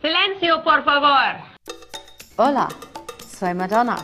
Silencio, 0.00 0.62
por 0.62 0.84
favor. 0.84 1.34
Hola, 2.36 2.68
soy 3.38 3.54
Madonna. 3.54 3.96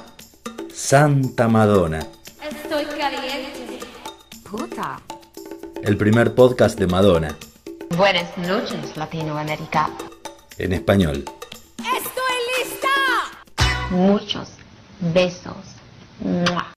Santa 0.73 1.47
Madonna, 1.49 2.01
Estoy 2.43 2.85
caliente. 2.87 3.79
Puta. 4.51 5.01
el 5.83 5.97
primer 5.97 6.35
podcast 6.35 6.79
de 6.79 6.87
Madonna, 6.89 7.37
Buenas 7.97 8.37
noches, 8.39 8.97
Latinoamérica. 8.97 9.91
en 10.59 10.73
español. 10.73 11.25
Muchos 13.91 14.49
besos. 14.99 15.55
¡Mua! 16.19 16.73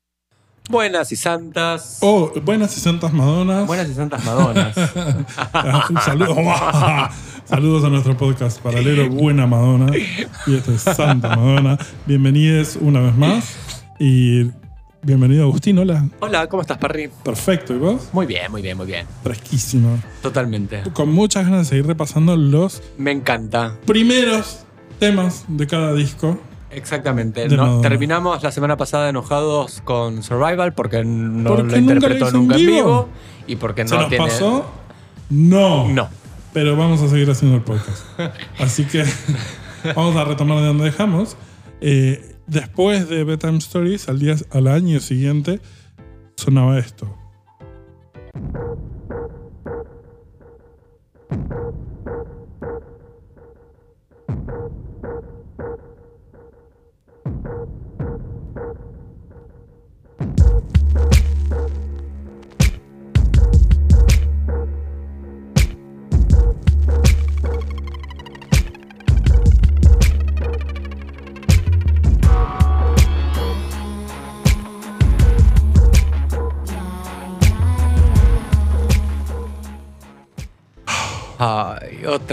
Buenas 0.69 1.11
y 1.11 1.15
santas. 1.15 1.97
Oh, 2.01 2.31
buenas 2.43 2.77
y 2.77 2.81
santas 2.81 3.11
Madonas. 3.13 3.65
Buenas 3.65 3.89
y 3.89 3.93
santas 3.95 4.23
Madonas. 4.25 4.75
Un 5.89 6.01
saludo. 6.01 6.35
Saludos 7.49 7.83
a 7.85 7.89
nuestro 7.89 8.17
podcast 8.17 8.59
paralelo 8.61 9.09
Buena 9.09 9.47
Madonna. 9.47 9.91
Y 10.45 10.55
esto 10.55 10.71
es 10.73 10.81
Santa 10.81 11.29
Madonna. 11.35 11.77
Bienvenidos 12.05 12.77
una 12.81 12.99
vez 12.99 13.15
más. 13.15 13.55
Y 13.99 14.51
bienvenido 15.01 15.43
Agustín, 15.43 15.77
hola. 15.79 16.07
Hola, 16.19 16.47
¿cómo 16.47 16.61
estás, 16.61 16.77
Parry? 16.77 17.09
Perfecto, 17.23 17.73
¿y 17.73 17.77
vos? 17.77 18.09
Muy 18.11 18.25
bien, 18.25 18.51
muy 18.51 18.61
bien, 18.61 18.75
muy 18.77 18.85
bien. 18.85 19.05
Fresquísimo. 19.23 19.97
Totalmente. 20.21 20.83
Con 20.93 21.11
muchas 21.13 21.45
ganas 21.45 21.59
de 21.61 21.65
seguir 21.65 21.87
repasando 21.87 22.35
los 22.35 22.81
Me 22.97 23.11
encanta. 23.11 23.75
primeros 23.85 24.65
temas 24.99 25.45
de 25.47 25.67
cada 25.67 25.93
disco. 25.93 26.39
Exactamente. 26.69 27.47
No- 27.47 27.79
terminamos 27.79 28.43
la 28.43 28.51
semana 28.51 28.75
pasada 28.75 29.09
enojados 29.09 29.81
con 29.85 30.21
Survival 30.21 30.73
porque 30.73 31.03
no 31.05 31.49
Porque 31.49 31.63
lo 31.63 31.63
nunca 31.63 31.75
lo 31.75 31.93
interpretó 31.95 32.31
nunca 32.31 32.55
en 32.55 32.61
vivo. 32.61 32.73
vivo 32.73 33.09
y 33.47 33.55
porque 33.55 33.87
¿Se 33.87 33.95
no 33.95 34.01
nos 34.01 34.09
tiene. 34.09 34.25
pasó? 34.25 34.65
No. 35.29 35.87
No. 35.87 36.09
Pero 36.57 36.75
vamos 36.75 37.03
a 37.03 37.07
seguir 37.07 37.29
haciendo 37.29 37.57
el 37.57 37.61
podcast. 37.61 38.03
Así 38.57 38.83
que 38.85 39.03
vamos 39.95 40.15
a 40.15 40.23
retomar 40.23 40.57
de 40.57 40.65
donde 40.65 40.85
dejamos. 40.85 41.37
Eh, 41.81 42.35
después 42.47 43.07
de 43.07 43.23
Bedtime 43.23 43.59
Stories, 43.59 44.09
al, 44.09 44.17
día, 44.17 44.37
al 44.49 44.65
año 44.65 44.99
siguiente, 44.99 45.61
sonaba 46.35 46.79
esto. 46.79 47.15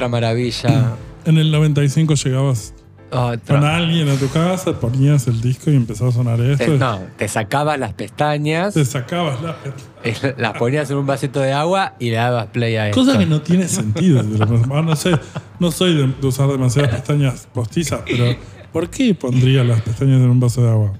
Otra 0.04 0.08
maravilla. 0.08 0.96
En 1.26 1.38
el 1.38 1.50
95 1.50 2.16
llegabas 2.16 2.74
Otra. 3.10 3.38
con 3.46 3.64
alguien 3.64 4.10
a 4.10 4.16
tu 4.16 4.28
casa, 4.28 4.78
ponías 4.78 5.26
el 5.26 5.40
disco 5.40 5.70
y 5.70 5.74
empezaba 5.74 6.10
a 6.10 6.12
sonar 6.12 6.38
esto. 6.38 6.66
Te, 6.66 6.76
no, 6.76 7.00
te 7.16 7.28
sacabas 7.28 7.78
las 7.78 7.94
pestañas, 7.94 8.74
Te 8.74 8.84
sacabas 8.84 9.40
la 9.42 9.56
eh, 10.02 10.34
las 10.36 10.52
ponías 10.58 10.90
en 10.90 10.98
un 10.98 11.06
vasito 11.06 11.40
de 11.40 11.54
agua 11.54 11.94
y 11.98 12.10
le 12.10 12.16
dabas 12.16 12.48
play 12.48 12.76
a 12.76 12.90
esto. 12.90 13.00
Cosa 13.00 13.18
que 13.18 13.24
no 13.24 13.40
tiene 13.40 13.68
sentido. 13.68 14.20
Ah, 14.20 14.82
no 14.82 14.94
sé, 14.96 15.12
no 15.58 15.70
soy 15.72 15.94
de, 15.94 16.08
de 16.08 16.26
usar 16.26 16.46
demasiadas 16.48 16.90
pestañas 16.96 17.48
postizas, 17.54 18.02
pero 18.04 18.36
¿por 18.70 18.90
qué 18.90 19.14
pondría 19.14 19.64
las 19.64 19.80
pestañas 19.80 20.20
en 20.20 20.28
un 20.28 20.40
vaso 20.40 20.62
de 20.62 20.68
agua? 20.68 20.92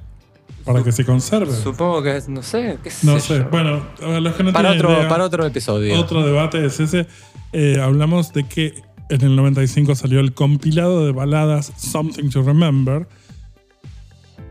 ¿Para 0.64 0.82
que 0.82 0.90
se 0.90 1.04
conserve? 1.04 1.52
Supongo 1.52 2.02
que 2.02 2.16
es, 2.16 2.30
no 2.30 2.42
sé, 2.42 2.78
qué 2.82 2.90
sé 2.90 3.06
No 3.06 3.20
sé. 3.20 3.40
yo. 3.40 3.50
Bueno, 3.50 3.82
los 4.00 4.34
que 4.36 4.42
no 4.42 4.54
para, 4.54 4.70
otro, 4.70 4.90
idea, 4.90 5.06
para 5.06 5.24
otro 5.24 5.44
episodio. 5.44 6.00
otro 6.00 6.24
debate 6.24 6.64
es 6.64 6.80
ese. 6.80 7.06
Eh, 7.52 7.78
hablamos 7.78 8.32
de 8.32 8.44
que 8.44 8.82
en 9.10 9.20
el 9.22 9.36
95 9.36 9.94
salió 9.94 10.20
el 10.20 10.34
compilado 10.34 11.04
de 11.06 11.12
baladas 11.12 11.72
Something 11.76 12.30
to 12.30 12.42
Remember. 12.42 13.06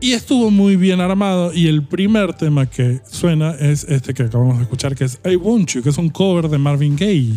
Y 0.00 0.12
estuvo 0.12 0.50
muy 0.50 0.76
bien 0.76 1.00
armado. 1.00 1.52
Y 1.54 1.68
el 1.68 1.82
primer 1.86 2.34
tema 2.34 2.66
que 2.66 3.00
suena 3.10 3.52
es 3.52 3.84
este 3.84 4.12
que 4.14 4.24
acabamos 4.24 4.58
de 4.58 4.64
escuchar, 4.64 4.94
que 4.94 5.04
es 5.04 5.20
I 5.24 5.36
Want 5.36 5.70
You, 5.70 5.82
que 5.82 5.88
es 5.90 5.98
un 5.98 6.10
cover 6.10 6.48
de 6.48 6.58
Marvin 6.58 6.94
Gaye, 6.96 7.34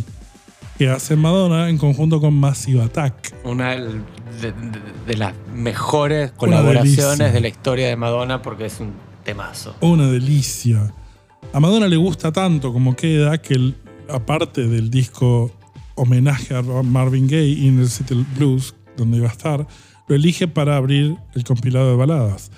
que 0.78 0.90
hace 0.90 1.16
Madonna 1.16 1.70
en 1.70 1.78
conjunto 1.78 2.20
con 2.20 2.34
Massive 2.34 2.82
Attack. 2.84 3.34
Una 3.46 3.72
de, 3.72 3.84
de- 4.42 4.54
de 5.08 5.18
las 5.18 5.34
mejores 5.56 6.32
colaboraciones 6.32 7.32
de 7.34 7.40
la 7.40 7.48
historia 7.48 7.88
de 7.88 7.96
Madonna 7.96 8.42
porque 8.42 8.66
es 8.66 8.80
un 8.82 8.92
temazo. 9.24 9.76
Una 9.82 10.08
delicia. 10.08 10.94
A 11.54 11.60
Madonna 11.62 11.88
le 11.88 11.96
gusta 11.96 12.32
tanto 12.34 12.74
como 12.74 12.96
queda 12.96 13.42
que, 13.42 13.54
el- 13.54 13.76
aparte 14.10 14.68
del 14.68 14.90
disco 14.90 15.52
homenaje 15.98 16.56
a 16.56 16.62
Marvin 16.62 17.28
Gaye, 17.28 17.68
Inner 17.68 17.88
City 17.88 18.26
Blues, 18.38 18.74
donde 18.96 19.18
iba 19.18 19.28
a 19.28 19.32
estar, 19.32 19.68
lo 20.08 20.16
elige 20.16 20.48
para 20.48 20.78
abrir 20.78 21.18
el 21.36 21.44
compilado 21.44 21.90
de 21.90 21.98
baladas. 21.98 22.52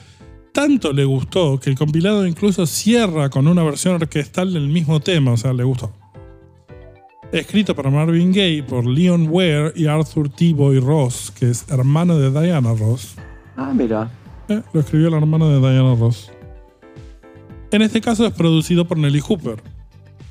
Tanto 0.54 0.94
le 0.94 1.06
gustó 1.06 1.60
que 1.60 1.70
el 1.70 1.78
compilado 1.78 2.28
incluso 2.28 2.66
cierra 2.66 3.30
con 3.30 3.48
una 3.48 3.64
versión 3.64 3.96
orquestal 3.96 4.54
del 4.54 4.68
mismo 4.68 5.00
tema, 5.00 5.32
o 5.32 5.38
sea, 5.38 5.54
le 5.54 5.64
gustó. 5.64 5.92
Escrito 7.32 7.76
para 7.76 7.92
Marvin 7.92 8.32
Gaye 8.32 8.64
por 8.64 8.86
Leon 8.86 9.28
Ware 9.30 9.72
y 9.76 9.86
Arthur 9.86 10.30
T. 10.30 10.54
Boy 10.54 10.80
Ross, 10.80 11.32
que 11.38 11.50
es 11.52 11.66
hermano 11.70 12.18
de 12.18 12.32
Diana 12.32 12.74
Ross. 12.74 13.16
Ah, 13.56 13.72
mira. 13.76 14.10
Eh, 14.48 14.62
lo 14.74 14.80
escribió 14.80 15.10
el 15.10 15.14
hermano 15.14 15.48
de 15.50 15.60
Diana 15.60 15.96
Ross. 15.96 16.32
En 17.72 17.84
este 17.84 18.02
caso 18.02 18.26
es 18.26 18.34
producido 18.34 18.88
por 18.88 18.98
Nelly 18.98 19.20
Hooper. 19.20 19.62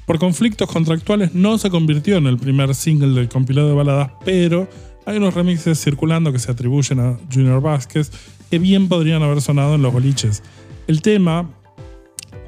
Por 0.09 0.19
conflictos 0.19 0.69
contractuales 0.69 1.35
no 1.35 1.59
se 1.59 1.71
convirtió 1.71 2.17
en 2.17 2.27
el 2.27 2.39
primer 2.39 2.75
single 2.75 3.11
del 3.15 3.29
compilado 3.29 3.69
de 3.69 3.75
baladas, 3.75 4.11
pero 4.25 4.67
hay 5.07 5.19
unos 5.19 5.35
remixes 5.35 5.79
circulando 5.81 6.33
que 6.33 6.39
se 6.41 6.51
atribuyen 6.51 6.99
a 6.99 7.19
Junior 7.33 7.61
Vázquez 7.63 8.11
que 8.51 8.59
bien 8.59 8.89
podrían 8.89 9.23
haber 9.23 9.41
sonado 9.43 9.75
en 9.77 9.83
los 9.83 9.93
boliches. 9.93 10.43
El 10.87 11.03
tema 11.03 11.51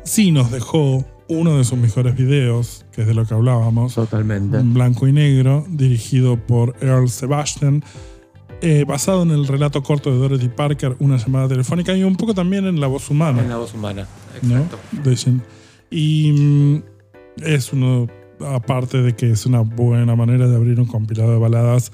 sí 0.05 0.33
nos 0.33 0.51
dejó 0.51 1.05
uno 1.29 1.59
de 1.59 1.65
sus 1.65 1.79
mejores 1.79 2.17
videos, 2.17 2.87
que 2.93 3.03
es 3.03 3.07
de 3.07 3.13
lo 3.15 3.25
que 3.27 3.35
hablábamos, 3.35 3.95
Totalmente. 3.95 4.57
en 4.59 4.73
blanco 4.75 5.07
y 5.07 5.13
negro, 5.13 5.65
dirigido 5.69 6.39
por 6.39 6.75
Earl 6.81 7.09
Sebastian, 7.09 7.85
eh, 8.63 8.85
basado 8.89 9.23
en 9.23 9.31
el 9.31 9.47
relato 9.47 9.83
corto 9.83 10.11
de 10.11 10.17
Dorothy 10.19 10.49
Parker, 10.49 10.97
Una 10.99 11.19
llamada 11.19 11.47
telefónica, 11.49 11.95
y 11.97 12.03
un 12.05 12.17
poco 12.17 12.33
también 12.35 12.67
en 12.67 12.81
la 12.81 12.87
voz 12.89 13.11
humana. 13.11 13.43
En 13.43 13.49
la 13.51 13.59
voz 13.59 13.75
humana. 13.75 14.09
¿no? 14.43 14.57
Exacto. 14.57 14.79
Jen- 15.05 15.43
Y 15.91 16.33
mm, 16.33 16.83
es 17.39 17.73
uno, 17.73 18.09
aparte 18.47 19.03
de 19.03 19.15
que 19.15 19.31
es 19.31 19.47
una 19.47 19.61
buena 19.61 20.17
manera 20.17 20.47
de 20.49 20.57
abrir 20.57 20.81
un 20.81 20.87
compilado 20.87 21.33
de 21.33 21.39
baladas 21.39 21.93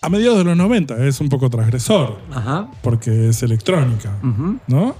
a 0.00 0.08
mediados 0.08 0.38
de 0.38 0.44
los 0.44 0.56
90, 0.56 1.06
es 1.06 1.20
un 1.20 1.28
poco 1.28 1.50
transgresor, 1.50 2.18
Ajá. 2.32 2.70
porque 2.82 3.28
es 3.28 3.42
electrónica. 3.42 4.16
¿no? 4.68 4.94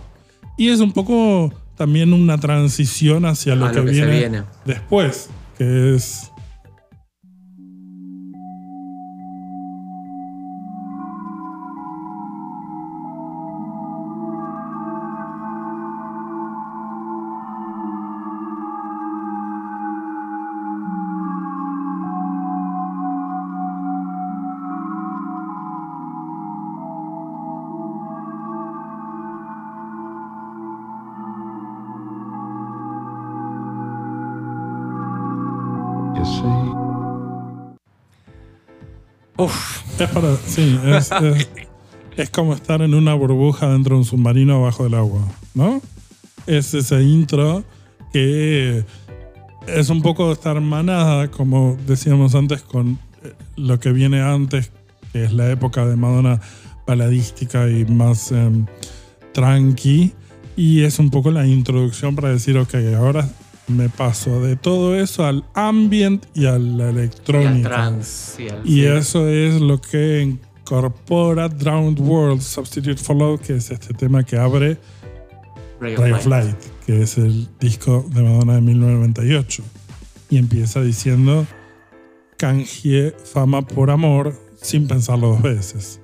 Y 0.56 0.70
es 0.70 0.80
un 0.80 0.92
poco 0.92 1.52
también 1.76 2.12
una 2.12 2.38
transición 2.38 3.24
hacia 3.24 3.54
lo, 3.54 3.70
que, 3.70 3.76
lo 3.78 3.84
que 3.84 3.94
se 3.94 4.00
viene, 4.04 4.18
viene. 4.18 4.42
después, 4.64 5.30
que 5.56 5.94
es 5.94 6.32
Uf. 39.38 40.00
Es 40.00 40.10
para. 40.10 40.36
Sí, 40.46 40.78
es, 40.84 41.10
es, 41.22 41.48
es 42.16 42.30
como 42.30 42.52
estar 42.52 42.82
en 42.82 42.94
una 42.94 43.14
burbuja 43.14 43.68
dentro 43.68 43.94
de 43.94 44.00
un 44.00 44.04
submarino 44.04 44.56
abajo 44.56 44.84
del 44.84 44.94
agua, 44.94 45.20
¿no? 45.54 45.80
Es 46.46 46.74
ese 46.74 47.02
intro 47.02 47.64
que 48.12 48.84
es 49.66 49.90
un 49.90 50.02
poco 50.02 50.32
estar 50.32 50.56
hermanada, 50.56 51.30
como 51.30 51.76
decíamos 51.86 52.34
antes, 52.34 52.62
con 52.62 52.98
eh, 53.22 53.32
lo 53.56 53.78
que 53.78 53.92
viene 53.92 54.20
antes, 54.20 54.72
que 55.12 55.24
es 55.24 55.32
la 55.32 55.50
época 55.50 55.86
de 55.86 55.96
Madonna 55.96 56.40
baladística 56.86 57.68
y 57.68 57.84
más 57.84 58.32
em, 58.32 58.66
tranqui. 59.32 60.12
Y 60.56 60.82
es 60.82 60.98
un 60.98 61.10
poco 61.10 61.30
la 61.30 61.46
introducción 61.46 62.16
para 62.16 62.30
decir, 62.30 62.58
ok, 62.58 62.74
ahora 62.96 63.28
me 63.68 63.88
paso 63.88 64.40
de 64.40 64.56
todo 64.56 64.96
eso 64.98 65.24
al 65.24 65.44
ambient 65.54 66.24
y 66.34 66.46
a 66.46 66.58
la 66.58 66.84
Y 66.86 66.88
al 66.88 66.98
electrónica. 66.98 67.68
trans. 67.68 68.36
Y, 68.38 68.48
al- 68.48 68.60
Y 68.66 68.70
sí. 68.80 68.84
eso 68.86 69.28
es 69.28 69.60
lo 69.60 69.80
que 69.80 70.22
incorpora 70.22 71.48
Drowned 71.48 72.00
World 72.00 72.40
Substitute 72.42 72.96
for 73.02 73.16
Love, 73.16 73.40
que 73.40 73.56
es 73.56 73.70
este 73.70 73.94
tema 73.94 74.24
que 74.24 74.36
abre 74.36 74.78
Ray 75.80 75.96
Ray 75.96 76.12
of 76.12 76.26
Light, 76.26 76.56
que 76.86 77.02
es 77.02 77.18
el 77.18 77.48
disco 77.60 78.04
de 78.12 78.22
Madonna 78.22 78.54
de 78.54 78.60
1998. 78.62 79.62
Y 80.30 80.38
empieza 80.38 80.82
diciendo, 80.82 81.46
canjeé 82.36 83.14
fama 83.32 83.62
por 83.66 83.90
amor 83.90 84.34
sin 84.60 84.86
pensarlo 84.88 85.28
dos 85.28 85.42
veces. 85.42 86.00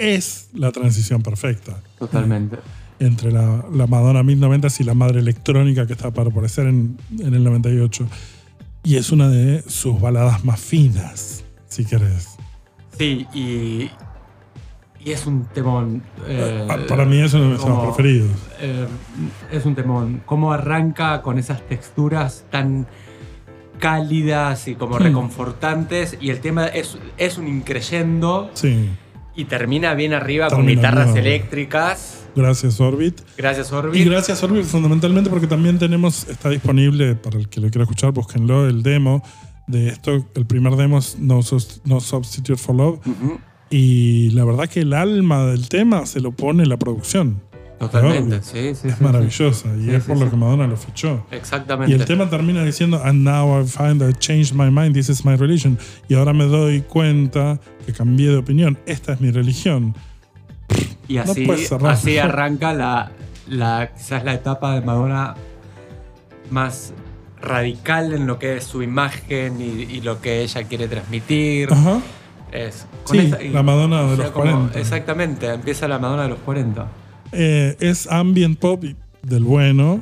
Es 0.00 0.48
la 0.54 0.72
transición 0.72 1.22
perfecta 1.22 1.80
Totalmente. 1.98 2.56
Entre 2.98 3.32
la, 3.32 3.64
la 3.72 3.86
Madonna 3.86 4.22
1090 4.22 4.68
y 4.78 4.84
la 4.84 4.94
madre 4.94 5.20
electrónica 5.20 5.86
que 5.86 5.92
está 5.94 6.10
para 6.12 6.30
aparecer 6.30 6.66
en, 6.66 6.96
en 7.18 7.34
el 7.34 7.42
98. 7.44 8.06
Y 8.84 8.96
es 8.96 9.10
una 9.12 9.28
de 9.28 9.62
sus 9.68 10.00
baladas 10.00 10.44
más 10.44 10.60
finas, 10.60 11.44
si 11.68 11.84
querés. 11.84 12.28
Sí, 12.98 13.26
y, 13.32 13.90
y 15.04 15.10
es 15.12 15.26
un 15.26 15.44
temón. 15.46 16.02
eh, 16.26 16.66
Ah, 16.70 16.78
para 16.88 17.04
mí 17.04 17.18
es 17.20 17.32
uno 17.34 17.44
de 17.44 17.50
mis 17.54 17.64
temas 17.64 17.84
preferidos. 17.86 18.30
eh, 18.60 18.86
es 19.50 19.64
un 19.64 19.74
temón. 19.74 20.22
Cómo 20.26 20.52
arranca 20.52 21.22
con 21.22 21.38
esas 21.38 21.66
texturas 21.68 22.44
tan 22.50 22.86
cálidas 23.78 24.68
y 24.68 24.74
como 24.74 24.96
Hmm. 24.98 25.02
reconfortantes. 25.02 26.16
Y 26.20 26.30
el 26.30 26.40
tema 26.40 26.66
es, 26.66 26.98
es 27.18 27.38
un 27.38 27.48
increyendo 27.48 28.50
Sí, 28.54 28.88
y 29.34 29.44
termina 29.46 29.94
bien 29.94 30.12
arriba 30.12 30.48
con 30.50 30.66
guitarras 30.66 31.14
eléctricas. 31.16 32.21
Gracias 32.34 32.80
Orbit. 32.80 33.20
Gracias, 33.36 33.70
Y 33.70 33.74
Orbit. 33.74 34.04
gracias 34.06 34.42
Orbit 34.42 34.64
fundamentalmente 34.64 35.30
porque 35.30 35.46
también 35.46 35.78
tenemos, 35.78 36.28
está 36.28 36.48
disponible 36.50 37.14
para 37.14 37.38
el 37.38 37.48
que 37.48 37.60
lo 37.60 37.70
quiera 37.70 37.84
escuchar, 37.84 38.12
búsquenlo, 38.12 38.66
el 38.68 38.82
demo 38.82 39.22
de 39.66 39.88
esto. 39.88 40.26
El 40.34 40.46
primer 40.46 40.76
demo 40.76 40.98
es 40.98 41.18
No, 41.18 41.40
No 41.84 42.00
Substitute 42.00 42.56
for 42.56 42.74
Love. 42.74 43.00
Ujú, 43.06 43.38
Y 43.70 44.30
la 44.30 44.44
verdad 44.44 44.68
que 44.68 44.80
el 44.80 44.92
alma 44.92 45.46
del 45.46 45.68
tema 45.68 46.04
se 46.06 46.20
lo 46.20 46.32
pone 46.32 46.66
la 46.66 46.76
producción. 46.76 47.40
Totalmente, 47.78 48.42
sí, 48.42 48.76
sí. 48.76 48.86
es 48.88 48.94
sí, 48.96 49.02
maravillosa 49.02 49.68
y 49.76 49.86
Sí, 49.86 49.90
es 49.90 50.04
sí, 50.04 50.08
por 50.08 50.16
sí. 50.18 50.24
lo 50.24 50.30
que 50.30 50.36
Madonna 50.36 50.68
lo 50.68 50.76
fichó. 50.76 51.26
sí. 51.30 51.36
Exactamente. 51.36 51.90
Y 51.90 51.96
el 51.98 52.04
tema 52.04 52.30
termina 52.30 52.62
diciendo, 52.64 53.00
And 53.04 53.24
now 53.24 53.60
I 53.60 53.66
find 53.66 54.00
I 54.02 54.12
changed 54.12 54.54
my 54.54 54.70
mind, 54.70 54.94
this 54.94 55.08
is 55.08 55.24
my 55.24 55.34
religion. 55.34 55.76
Y 56.08 56.14
ahora 56.14 56.32
me 56.32 56.44
doy 56.44 56.82
cuenta 56.82 57.58
que 57.84 57.92
cambié 57.92 58.28
de 58.28 58.36
opinión, 58.36 58.78
esta 58.86 59.14
es 59.14 59.20
mi 59.20 59.32
religión. 59.32 59.96
Y 61.12 61.18
así, 61.18 61.46
así 61.86 62.18
arranca 62.18 62.72
la, 62.72 63.12
la, 63.48 63.90
quizás 63.94 64.24
la 64.24 64.34
etapa 64.34 64.74
de 64.74 64.80
Madonna 64.80 65.34
más 66.50 66.92
radical 67.40 68.12
en 68.14 68.26
lo 68.26 68.38
que 68.38 68.56
es 68.56 68.64
su 68.64 68.82
imagen 68.82 69.60
y, 69.60 69.82
y 69.82 70.00
lo 70.00 70.20
que 70.20 70.42
ella 70.42 70.62
quiere 70.64 70.88
transmitir. 70.88 71.72
Ajá. 71.72 72.00
Es, 72.52 72.86
con 73.04 73.16
Sí, 73.18 73.26
esa- 73.26 73.42
y- 73.42 73.48
la 73.50 73.62
Madonna 73.62 74.02
de 74.02 74.12
o 74.12 74.16
sea, 74.16 74.24
los 74.26 74.32
como- 74.32 74.44
40. 74.44 74.78
Exactamente, 74.78 75.46
empieza 75.48 75.88
la 75.88 75.98
Madonna 75.98 76.22
de 76.24 76.28
los 76.30 76.38
40. 76.40 76.86
Eh, 77.32 77.76
es 77.80 78.06
ambient 78.10 78.58
pop 78.58 78.84
del 79.22 79.44
bueno. 79.44 80.00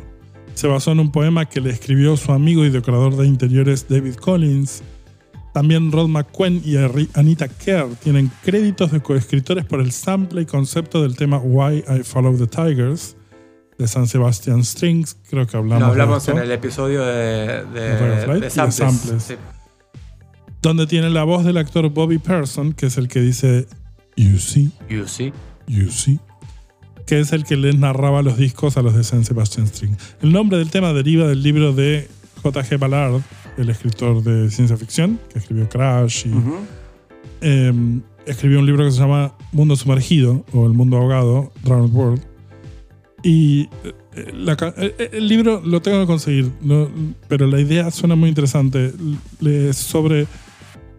Se 0.55 0.67
basó 0.67 0.93
en 0.93 1.01
un 1.01 1.13
poema 1.13 1.47
que 1.47 1.61
le 1.61 1.71
escribió 1.71 2.17
su 2.17 2.33
amigo 2.33 2.65
y 2.65 2.71
decorador 2.71 3.17
de 3.17 3.27
interiores 3.27 3.87
David 3.89 4.15
Collins. 4.17 4.83
También 5.53 5.91
Rod 5.91 6.09
McQueen 6.09 6.63
y 6.65 6.77
Anita 7.15 7.49
Kerr 7.49 7.89
tienen 8.03 8.31
créditos 8.45 8.93
de 8.93 9.01
coescritores 9.01 9.65
por 9.65 9.81
el 9.81 9.91
sample 9.93 10.43
y 10.43 10.47
concepto 10.47 11.03
del 11.03 11.17
tema 11.17 11.39
Why 11.39 11.85
I 11.89 12.03
Follow 12.05 12.37
the 12.37 12.47
Tigers 12.47 13.17
de 13.77 13.89
San 13.89 14.07
Sebastian 14.07 14.65
Strings. 14.65 15.17
Creo 15.29 15.47
que 15.47 15.57
hablamos, 15.57 15.89
de 15.89 15.91
hablamos 15.93 16.29
en 16.29 16.39
el 16.39 16.53
episodio 16.53 17.05
de, 17.05 17.65
samples. 18.51 18.75
samples. 18.75 19.23
Sí. 19.23 19.35
Donde 20.63 20.87
tiene 20.87 21.11
la 21.11 21.25
voz 21.25 21.45
del 21.45 21.57
actor 21.57 21.89
Bobby 21.89 22.19
Person, 22.19 22.73
que 22.73 22.87
es 22.87 22.99
el 22.99 23.09
que 23.09 23.21
dice 23.21 23.67
You 24.17 24.39
see, 24.39 24.71
You 24.89 25.09
see. 25.09 25.33
You 25.71 25.89
See, 25.91 26.19
que 27.07 27.21
es 27.21 27.33
el 27.33 27.45
que 27.45 27.57
les 27.57 27.79
narraba 27.79 28.23
los 28.23 28.37
discos 28.37 28.77
a 28.77 28.83
los 28.83 28.95
de 28.97 29.05
San 29.05 29.25
Sebastian 29.25 29.69
String. 29.69 29.97
El 30.21 30.33
nombre 30.33 30.59
del 30.59 30.71
tema 30.71 30.93
deriva 30.93 31.29
del 31.29 31.45
libro 31.45 31.73
de 31.73 32.09
J.G. 32.43 32.77
Ballard, 32.77 33.23
el 33.57 33.69
escritor 33.71 34.23
de 34.23 34.51
ciencia 34.51 34.77
ficción, 34.77 35.19
que 35.33 35.39
escribió 35.39 35.69
Crash 35.69 36.27
y 36.27 36.31
eh, 37.43 37.73
escribió 38.27 38.59
un 38.61 38.67
libro 38.67 38.85
que 38.85 38.91
se 38.93 38.99
llama 39.01 39.35
Mundo 39.53 39.77
Sumergido 39.77 40.45
o 40.53 40.67
El 40.67 40.73
Mundo 40.73 40.97
Ahogado, 40.99 41.53
Drowned 41.65 41.93
World. 41.95 42.23
Y 43.23 43.69
eh, 44.15 44.33
la 44.35 44.57
ca- 44.57 44.75
eh, 44.79 45.11
el 45.13 45.29
libro 45.29 45.61
lo 45.65 45.83
tengo 45.83 46.01
que 46.01 46.07
conseguir, 46.07 46.51
no- 46.63 46.89
pero 47.29 47.47
la 47.47 47.61
idea 47.61 47.91
suena 47.91 48.15
muy 48.17 48.29
interesante. 48.29 48.93
Es 49.45 49.77
sobre 49.77 50.27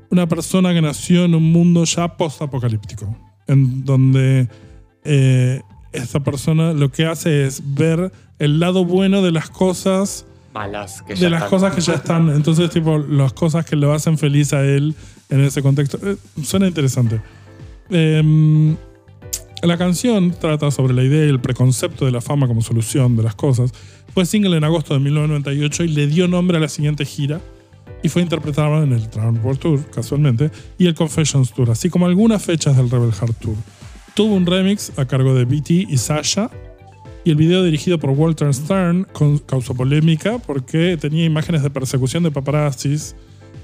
una 0.10 0.28
persona 0.28 0.74
que 0.74 0.82
nació 0.82 1.26
en 1.26 1.34
un 1.36 1.52
mundo 1.52 1.84
ya 1.86 2.18
post-apocalíptico, 2.18 3.16
en 3.48 3.84
donde 3.86 4.50
eh, 5.04 5.62
esta 5.94 6.20
persona 6.20 6.74
lo 6.74 6.92
que 6.92 7.06
hace 7.06 7.46
es 7.48 7.62
ver 7.76 8.12
el 8.40 8.60
lado 8.60 8.86
bueno 8.86 9.22
de 9.22 9.32
las 9.32 9.50
cosas 9.50 10.26
Malas. 10.54 11.02
Que 11.02 11.14
de 11.14 11.20
ya 11.20 11.30
las 11.30 11.44
están. 11.44 11.50
cosas 11.50 11.76
que 11.76 11.82
ya 11.82 11.94
están. 11.94 12.30
Entonces, 12.30 12.70
tipo, 12.70 12.98
las 12.98 13.34
cosas 13.34 13.66
que 13.66 13.76
lo 13.76 13.94
hacen 13.94 14.18
feliz 14.18 14.54
a 14.54 14.62
él 14.64 14.96
en 15.30 15.42
ese 15.42 15.62
contexto. 15.62 15.98
Eh, 16.04 16.18
suena 16.44 16.68
interesante. 16.68 17.22
Em, 17.90 18.76
la 19.64 19.78
canción 19.78 20.32
trata 20.40 20.72
sobre 20.72 20.94
la 20.94 21.04
idea 21.04 21.26
y 21.26 21.30
el 21.30 21.40
preconcepto 21.40 22.06
de 22.06 22.12
la 22.12 22.22
fama 22.22 22.48
como 22.48 22.62
solución 22.62 23.16
de 23.16 23.24
las 23.24 23.36
cosas. 23.36 23.72
Fue 24.14 24.26
single 24.26 24.58
en 24.58 24.64
agosto 24.64 24.94
de 24.94 25.00
1998 25.00 25.84
y 25.84 25.88
le 25.90 26.08
dio 26.08 26.28
nombre 26.28 26.58
a 26.58 26.60
la 26.60 26.68
siguiente 26.68 27.06
gira. 27.06 27.40
Y 28.04 28.10
fue 28.10 28.24
interpretada 28.24 28.84
en 28.84 28.94
el 28.94 29.10
Drowned 29.10 29.44
World 29.44 29.60
Tour, 29.60 29.86
casualmente, 29.92 30.50
y 30.80 30.88
el 30.88 30.96
Confessions 30.96 31.54
Tour, 31.54 31.70
así 31.70 31.90
como 31.90 32.08
algunas 32.08 32.44
fechas 32.44 32.76
del 32.76 32.90
Rebel 32.90 33.14
Heart 33.14 33.38
Tour. 33.38 33.56
Tuvo 34.16 34.34
un 34.34 34.46
remix 34.46 34.92
a 34.98 35.06
cargo 35.06 35.36
de 35.36 35.46
BT 35.46 35.70
y 35.88 35.98
Sasha, 35.98 36.50
y 37.24 37.30
el 37.32 37.36
video 37.36 37.64
dirigido 37.64 38.00
por 38.00 38.12
Walter 38.12 38.54
Stern 38.54 39.08
causó 39.46 39.76
polémica 39.76 40.40
porque 40.40 40.98
tenía 40.98 41.26
imágenes 41.26 41.64
de 41.64 41.70
persecución 41.70 42.24
de 42.24 42.32
paparazzis 42.32 43.16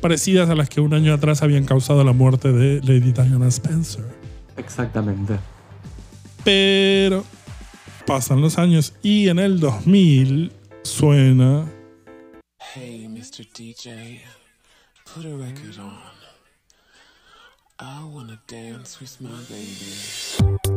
parecidas 0.01 0.50
a 0.50 0.56
las 0.56 0.69
que 0.69 0.80
un 0.80 0.94
año 0.94 1.13
atrás 1.13 1.42
habían 1.42 1.65
causado 1.65 2.04
la 2.04 2.13
muerte 2.13 2.51
de 2.51 2.81
Lady 2.81 3.12
Diana 3.12 3.48
Spencer. 3.48 4.06
Exactamente. 4.57 5.39
Pero 6.44 7.24
pasan 8.06 8.42
los 8.42 8.57
años 8.57 8.94
y 9.01 9.30
en 9.30 9.39
el 9.39 9.60
2000 9.60 10.51
suena 10.83 11.65
Hey, 12.75 13.07
Mr. 13.10 13.45
DJ, 13.53 14.21
put 15.06 15.25
a 15.25 15.36
record 15.36 15.80
on. 15.80 15.98
I 17.80 18.03
wanna 18.03 18.39
dance 18.48 19.00
with 19.00 19.19
my 19.21 19.30
baby. 19.50 20.76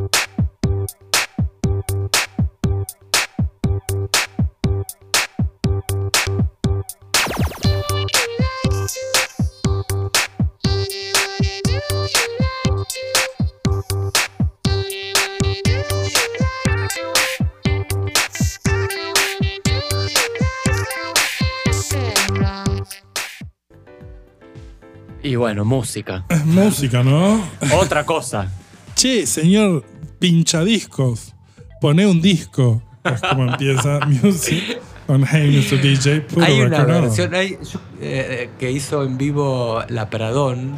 Y 25.31 25.37
bueno, 25.37 25.63
música. 25.63 26.25
es 26.27 26.45
música, 26.45 27.03
¿no? 27.03 27.41
Otra 27.79 28.05
cosa. 28.05 28.51
Che, 28.95 29.25
señor 29.25 29.85
pinchadiscos, 30.19 31.33
pone 31.79 32.05
un 32.05 32.21
disco. 32.21 32.81
Es 33.05 33.21
como 33.21 33.45
empieza 33.49 33.99
Music 34.07 34.77
con 35.07 35.23
Hey 35.25 35.49
Mr. 35.71 35.81
DJ, 35.81 36.21
put 36.21 36.43
a 36.43 36.47
Hay 36.47 36.59
una 36.59 36.81
on. 36.81 36.87
versión 37.03 37.33
hay- 37.33 37.57
yo, 37.63 37.79
eh, 38.01 38.49
que 38.59 38.71
hizo 38.73 39.03
en 39.05 39.17
vivo 39.17 39.81
La 39.87 40.09
Pradón, 40.09 40.73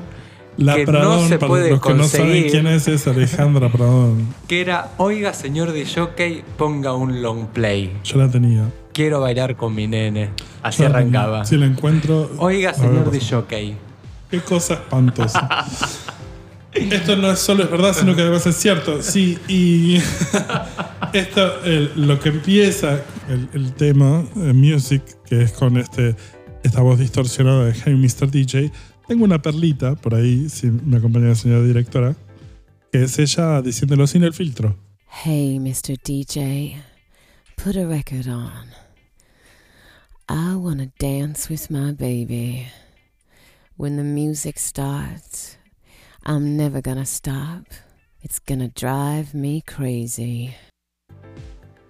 La 0.57 0.75
que 0.75 0.85
no 0.85 0.91
Pradón, 0.91 1.27
se 1.29 1.39
para 1.39 1.47
puede 1.49 1.71
los 1.71 1.81
que 1.81 1.93
no 1.95 2.03
saben 2.03 2.47
quién 2.51 2.67
es, 2.67 2.87
es 2.87 3.07
Alejandra 3.07 3.69
Pradón. 3.71 4.35
que 4.47 4.61
era 4.61 4.91
Oiga, 4.97 5.33
señor 5.33 5.71
de 5.71 5.87
jockey, 5.87 6.43
ponga 6.59 6.93
un 6.93 7.23
long 7.23 7.47
play. 7.47 7.91
Yo 8.03 8.19
la 8.19 8.29
tenía. 8.29 8.69
Quiero 8.93 9.19
bailar 9.19 9.55
con 9.55 9.73
mi 9.73 9.87
nene. 9.87 10.29
Así 10.61 10.83
Yo 10.83 10.89
la 10.89 10.99
tenía. 10.99 11.19
arrancaba. 11.21 11.45
Si 11.45 11.57
la 11.57 11.65
encuentro. 11.65 12.29
Oiga, 12.37 12.75
señor 12.75 13.09
de 13.09 13.19
jockey. 13.19 13.75
Qué 14.33 14.39
cosa 14.41 14.73
espantosa. 14.73 15.47
Esto 16.73 17.15
no 17.17 17.29
es 17.31 17.37
solo 17.37 17.65
es 17.65 17.69
verdad, 17.69 17.93
sino 17.93 18.15
que 18.15 18.23
además 18.23 18.47
es 18.47 18.55
cierto. 18.55 19.03
Sí, 19.03 19.37
y 19.47 19.97
esto, 21.13 21.63
el- 21.65 21.91
lo 22.07 22.19
que 22.19 22.29
empieza 22.29 22.99
el, 23.29 23.47
el 23.53 23.73
tema, 23.73 24.25
eh, 24.37 24.53
Music, 24.53 25.03
que 25.25 25.43
es 25.43 25.51
con 25.51 25.77
este, 25.77 26.15
esta 26.63 26.81
voz 26.81 26.97
distorsionada 26.97 27.65
de 27.65 27.73
Hey 27.73 27.93
Mr. 27.93 28.31
DJ, 28.31 28.71
tengo 29.07 29.23
una 29.23 29.39
perlita 29.39 29.93
por 29.93 30.15
ahí, 30.15 30.49
si 30.49 30.65
me 30.71 30.97
acompaña 30.97 31.27
la 31.27 31.35
señora 31.35 31.61
directora, 31.63 32.15
que 32.91 33.03
es 33.03 33.19
ella 33.19 33.61
diciéndolo 33.61 34.07
sin 34.07 34.23
el 34.23 34.33
filtro. 34.33 34.75
Hey, 35.23 35.59
Mr. 35.59 35.95
DJ, 36.03 36.81
put 37.63 37.75
a 37.77 37.85
record 37.85 38.27
on. 38.27 38.65
I 40.27 40.55
wanna 40.55 40.87
dance 40.99 41.47
with 41.53 41.69
my 41.69 41.91
baby. 41.91 42.65
When 43.77 43.97
the 43.97 44.03
music 44.03 44.59
starts, 44.59 45.57
I'm 46.25 46.55
never 46.55 46.81
gonna 46.81 47.05
stop. 47.05 47.65
It's 48.21 48.39
gonna 48.39 48.69
drive 48.69 49.33
me 49.33 49.61
crazy. 49.61 50.53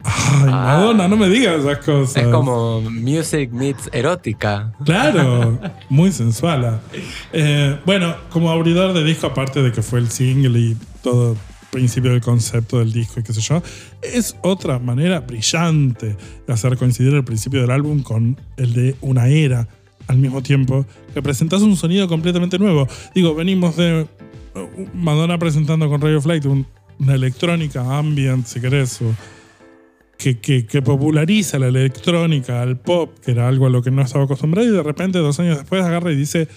Ay, 0.05 0.49
Ah. 0.49 0.77
Madonna, 0.79 1.07
no 1.07 1.15
me 1.15 1.29
digas 1.29 1.61
esas 1.61 1.77
cosas. 1.85 2.23
Es 2.23 2.27
como 2.27 2.81
music 2.81 3.51
meets 3.51 3.89
erótica. 3.93 4.73
Claro, 4.85 5.59
muy 5.89 6.11
sensual. 6.11 6.79
Eh, 7.31 7.79
bueno, 7.85 8.15
como 8.29 8.49
abridor 8.49 8.93
de 8.93 9.03
disco, 9.03 9.27
aparte 9.27 9.61
de 9.61 9.71
que 9.71 9.81
fue 9.81 9.99
el 9.99 10.09
single 10.09 10.59
y 10.59 10.77
todo 11.01 11.37
principio 11.71 12.11
del 12.11 12.21
concepto 12.21 12.79
del 12.79 12.91
disco 12.91 13.19
y 13.19 13.23
qué 13.23 13.33
sé 13.33 13.41
yo, 13.41 13.61
es 14.01 14.35
otra 14.41 14.77
manera 14.79 15.19
brillante 15.21 16.17
de 16.47 16.53
hacer 16.53 16.77
coincidir 16.77 17.13
el 17.13 17.23
principio 17.23 17.61
del 17.61 17.71
álbum 17.71 18.03
con 18.03 18.39
el 18.57 18.73
de 18.73 18.95
una 19.01 19.27
era 19.27 19.67
al 20.07 20.17
mismo 20.17 20.41
tiempo, 20.43 20.85
que 21.13 21.21
presentas 21.21 21.61
un 21.61 21.75
sonido 21.77 22.07
completamente 22.07 22.59
nuevo. 22.59 22.87
Digo, 23.15 23.33
venimos 23.35 23.75
de 23.77 24.05
uh, 24.55 24.87
Madonna 24.95 25.37
presentando 25.37 25.87
con 25.89 26.01
Radio 26.01 26.21
Flight 26.21 26.45
un- 26.45 26.67
una 26.99 27.15
electrónica 27.15 27.97
ambient, 27.97 28.45
si 28.45 28.61
querés, 28.61 29.01
o 29.01 29.05
que, 30.17 30.39
que- 30.39 30.65
que 30.65 30.81
populariza 30.81 31.57
la 31.59 31.67
electrónica 31.67 32.61
al 32.61 32.79
pop, 32.79 33.17
que 33.23 33.31
era 33.31 33.47
algo 33.47 33.65
a 33.65 33.69
lo 33.69 33.81
que 33.81 33.91
no 33.91 34.01
estaba 34.01 34.25
acostumbrado, 34.25 34.67
y 34.67 34.71
de 34.71 34.83
repente, 34.83 35.17
dos 35.19 35.39
años 35.39 35.57
después, 35.57 35.83
agarra 35.83 36.11
y 36.11 36.15
dice: 36.15 36.47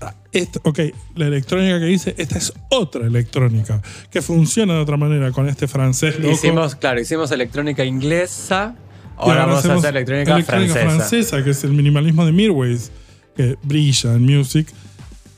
"Ah, 0.00 0.14
esto- 0.32 0.60
Ok, 0.64 0.80
la 1.16 1.26
electrónica 1.26 1.78
que 1.80 1.86
dice, 1.86 2.14
esta 2.18 2.38
es 2.38 2.52
otra 2.70 3.06
electrónica, 3.06 3.80
que 4.10 4.20
funciona 4.22 4.74
de 4.74 4.80
otra 4.80 4.96
manera 4.96 5.32
con 5.32 5.48
este 5.48 5.66
francés 5.66 6.18
loco. 6.20 6.34
Hicimos, 6.34 6.74
claro, 6.76 7.00
hicimos 7.00 7.30
electrónica 7.32 7.84
inglesa. 7.84 8.76
Ahora 9.18 9.46
vamos 9.46 9.56
a 9.56 9.58
hacemos 9.58 9.78
hacer 9.78 9.96
electrónica, 9.96 10.42
francesa. 10.42 10.80
francesa, 10.80 11.44
que 11.44 11.50
es 11.50 11.64
el 11.64 11.72
minimalismo 11.72 12.24
de 12.24 12.32
Mirways, 12.32 12.90
que 13.36 13.56
brilla 13.62 14.14
en 14.14 14.22
Music. 14.24 14.68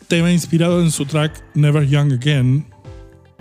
Tema 0.09 0.31
inspirado 0.31 0.83
en 0.83 0.91
su 0.91 1.07
track 1.07 1.43
Never 1.55 1.87
Young 1.87 2.13
Again, 2.15 2.67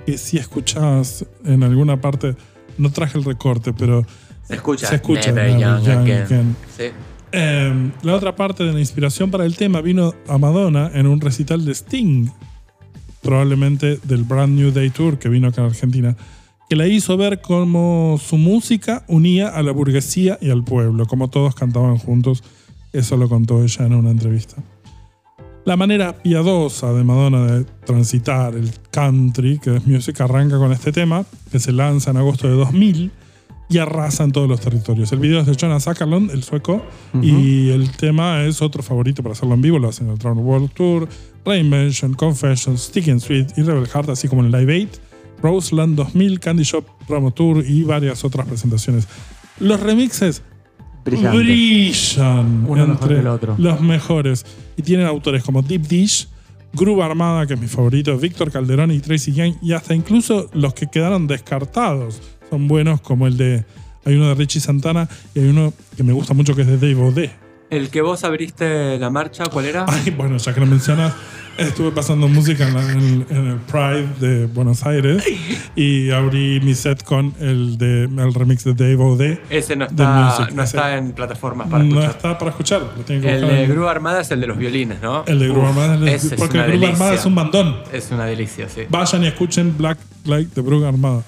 que 0.06 0.18
si 0.18 0.38
escuchás 0.38 1.26
en 1.44 1.64
alguna 1.64 2.00
parte, 2.00 2.36
no 2.78 2.92
traje 2.92 3.18
el 3.18 3.24
recorte, 3.26 3.74
pero 3.74 4.06
Se 4.48 4.56
escucha. 4.56 4.88
Se 4.88 4.96
escucha, 4.96 5.32
Never 5.32 5.58
Never 5.58 5.62
Young 5.62 5.84
Young 5.84 6.00
Again. 6.00 6.24
Again. 6.24 6.56
Sí. 6.78 6.84
Eh, 7.32 7.92
la 8.02 8.16
otra 8.16 8.36
parte 8.36 8.64
de 8.64 8.74
la 8.74 8.80
inspiración 8.80 9.30
para 9.30 9.46
el 9.46 9.56
tema 9.56 9.82
vino 9.82 10.14
a 10.28 10.38
Madonna 10.38 10.90
en 10.94 11.06
un 11.06 11.22
recital 11.22 11.64
de 11.64 11.74
Sting, 11.74 12.30
probablemente 13.22 14.00
del 14.04 14.24
Brand 14.24 14.58
New 14.58 14.72
Day 14.72 14.90
Tour 14.90 15.20
que 15.20 15.30
vino 15.30 15.48
acá 15.48 15.62
a 15.62 15.66
Argentina, 15.66 16.16
que 16.70 16.76
la 16.76 16.86
hizo 16.86 17.18
ver 17.18 17.42
cómo 17.42 18.20
su 18.24 18.38
música 18.38 19.04
unía 19.08 19.50
a 19.50 19.64
la 19.64 19.72
burguesía 19.72 20.38
y 20.40 20.52
al 20.52 20.64
pueblo, 20.64 21.08
como 21.08 21.28
todos 21.30 21.56
cantaban 21.56 21.98
juntos. 21.98 22.44
Eso 22.94 23.18
lo 23.18 23.28
contó 23.28 23.64
ella 23.64 23.86
en 23.88 23.96
una 23.96 24.12
entrevista. 24.12 24.58
La 25.66 25.76
manera 25.76 26.16
piadosa 26.22 26.94
de 26.94 27.04
Madonna 27.04 27.46
de 27.46 27.64
transitar 27.86 28.54
el 28.54 28.72
country, 28.92 29.58
que 29.58 29.78
es 29.78 29.88
music, 29.88 30.22
arranca 30.22 30.58
con 30.60 30.72
este 30.72 30.92
tema, 30.92 31.26
que 31.52 31.60
se 31.60 31.72
lanza 31.72 32.12
en 32.12 32.18
agosto 32.18 32.48
de 32.48 32.54
2000 32.54 33.12
y 33.68 33.78
arrasa 33.80 34.24
en 34.24 34.32
todos 34.32 34.48
los 34.48 34.62
territorios. 34.62 35.12
El 35.12 35.20
video 35.20 35.40
es 35.40 35.48
de 35.48 35.56
Jonas 35.56 35.88
Ackerlund, 35.88 36.30
el 36.32 36.44
sueco, 36.44 36.84
y 37.22 37.70
el 37.70 37.92
tema 37.98 38.44
es 38.44 38.62
otro 38.62 38.84
favorito 38.84 39.24
para 39.24 39.34
hacerlo 39.34 39.56
en 39.56 39.62
vivo. 39.62 39.80
Lo 39.80 39.90
hacen 39.90 40.08
en 40.08 40.14
el 40.14 40.20
Drown 40.20 40.38
World 40.40 40.72
Tour, 40.74 41.08
Reinvention, 41.46 42.14
Confessions, 42.14 42.82
Stick 42.82 43.10
and 43.10 43.20
Sweet 43.20 43.58
y 43.58 43.64
Rebel 43.64 43.88
Heart, 43.88 44.10
así 44.10 44.28
como 44.28 44.44
en 44.44 44.54
el 44.54 44.60
Live 44.66 44.88
8, 44.88 45.09
Roseland 45.42 45.96
2000, 45.96 46.40
Candy 46.40 46.64
Shop 46.64 46.86
Promo 47.08 47.32
Tour 47.32 47.64
y 47.66 47.84
varias 47.84 48.24
otras 48.24 48.48
presentaciones. 48.48 49.08
Los 49.60 49.80
remixes 49.80 50.42
Brillante. 51.04 51.38
brillan 51.38 52.66
Uno 52.68 52.88
mejor 52.88 52.90
entre 52.90 53.16
que 53.16 53.22
el 53.22 53.28
otro. 53.28 53.56
los 53.58 53.82
mejores 53.82 54.46
y 54.78 54.82
tienen 54.82 55.08
autores 55.08 55.44
como 55.44 55.62
Deep 55.62 55.88
Dish, 55.88 56.28
Groove 56.74 57.02
Armada, 57.02 57.48
que 57.48 57.56
es 57.56 57.60
mi 57.60 57.68
favorito, 57.68 58.18
Víctor 58.18 58.52
Calderón 58.52 58.92
y 58.92 59.00
Tracy 59.00 59.32
Young, 59.34 59.56
y 59.62 59.74
hasta 59.74 59.96
incluso 59.96 60.50
los 60.54 60.74
que 60.74 60.88
quedaron 60.88 61.28
descartados 61.28 62.22
son 62.50 62.68
buenos, 62.68 63.02
como 63.02 63.28
el 63.28 63.38
de. 63.38 63.66
Hay 64.06 64.16
uno 64.16 64.30
de 64.30 64.36
Richie 64.36 64.62
Santana 64.62 65.10
y 65.36 65.40
hay 65.40 65.48
uno 65.48 65.74
que 65.98 66.04
me 66.04 66.14
gusta 66.14 66.34
mucho 66.34 66.56
que 66.56 66.62
es 66.62 66.68
de 66.68 66.78
Dave 66.78 66.96
O'D. 66.96 67.49
El 67.70 67.90
que 67.90 68.02
vos 68.02 68.24
abriste 68.24 68.98
la 68.98 69.10
marcha, 69.10 69.44
¿cuál 69.46 69.66
era? 69.66 69.86
Ay, 69.88 70.10
bueno, 70.12 70.38
ya 70.38 70.54
que 70.56 70.60
lo 70.60 70.66
mencionas, 70.66 71.14
estuve 71.58 71.92
pasando 71.92 72.28
música 72.28 72.68
en, 72.68 72.74
la- 72.74 72.92
en- 72.94 73.26
en 73.30 73.48
el 73.48 73.58
Pride 73.58 74.08
de 74.20 74.46
Buenos 74.48 74.84
Aires 74.88 75.24
y 75.76 76.10
abrí 76.10 76.60
mi 76.62 76.74
set 76.74 77.04
con 77.04 77.32
el, 77.40 77.78
de, 77.78 78.06
el 78.06 78.34
remix 78.34 78.64
de 78.64 78.74
Dave 78.74 78.96
O'D. 78.96 79.38
Ese 79.52 79.76
no 79.76 79.86
de 79.86 79.92
está, 79.92 80.10
Music, 80.40 80.56
no 80.56 80.64
ese- 80.64 80.78
está 80.78 80.98
en 80.98 81.12
plataformas 81.12 81.68
para 81.70 81.84
No 81.84 81.90
escuchar. 82.00 82.10
está 82.16 82.38
para 82.40 82.52
escuchar, 82.52 82.82
lo 82.82 83.04
tienen 83.04 83.24
que 83.24 83.30
El 83.36 83.42
buscar 83.42 83.58
de 83.58 83.64
en- 83.66 83.72
Grúa 83.72 83.92
Armada 83.92 84.22
es 84.22 84.32
el 84.32 84.42
de 84.42 84.48
los 84.48 84.58
violines, 84.58 85.00
¿no? 85.02 85.24
El 85.28 85.38
de 85.40 85.52
Uf, 85.52 85.58
Armada 85.68 85.94
es 85.96 86.02
el- 86.02 86.08
ese 86.08 86.28
es 86.36 86.42
porque 86.42 86.58
una 86.58 86.64
Armada 86.66 86.86
delicia. 86.88 87.14
es 87.14 87.26
un 87.26 87.36
bandón. 87.36 87.76
Es 87.94 88.10
una 88.12 88.26
delicia, 88.26 88.68
sí. 88.68 88.82
Vayan 88.90 89.24
y 89.24 89.28
escuchen 89.28 89.78
Black 89.78 90.00
Light 90.26 90.54
de 90.56 90.62
Brugge 90.62 90.88
Armada. 90.88 91.22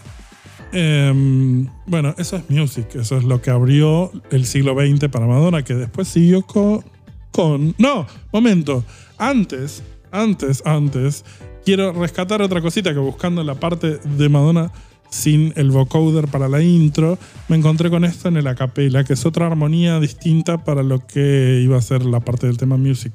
Em, 0.71 1.67
bueno, 1.85 2.15
eso 2.17 2.37
es 2.37 2.49
music. 2.49 2.95
Eso 2.95 3.17
es 3.17 3.23
lo 3.23 3.41
que 3.41 3.49
abrió 3.49 4.11
el 4.31 4.45
siglo 4.45 4.75
XX 4.75 5.09
para 5.09 5.27
Madonna, 5.27 5.63
que 5.63 5.73
después 5.73 6.07
siguió 6.07 6.41
con. 6.43 6.83
con 7.31 7.75
no, 7.77 8.07
momento. 8.31 8.83
Antes, 9.17 9.83
antes, 10.11 10.63
antes, 10.65 11.25
quiero 11.65 11.91
rescatar 11.93 12.41
otra 12.41 12.61
cosita 12.61 12.93
que 12.93 12.99
buscando 12.99 13.43
la 13.43 13.55
parte 13.55 13.97
de 13.97 14.29
Madonna 14.29 14.71
sin 15.09 15.53
el 15.57 15.71
vocoder 15.71 16.29
para 16.29 16.47
la 16.47 16.63
intro, 16.63 17.19
me 17.49 17.57
encontré 17.57 17.89
con 17.89 18.05
esto 18.05 18.29
en 18.29 18.37
el 18.37 18.47
acapella, 18.47 19.03
que 19.03 19.13
es 19.13 19.25
otra 19.25 19.47
armonía 19.47 19.99
distinta 19.99 20.63
para 20.63 20.83
lo 20.83 21.05
que 21.05 21.59
iba 21.61 21.77
a 21.77 21.81
ser 21.81 22.05
la 22.05 22.21
parte 22.21 22.47
del 22.47 22.57
tema 22.57 22.77
music. 22.77 23.11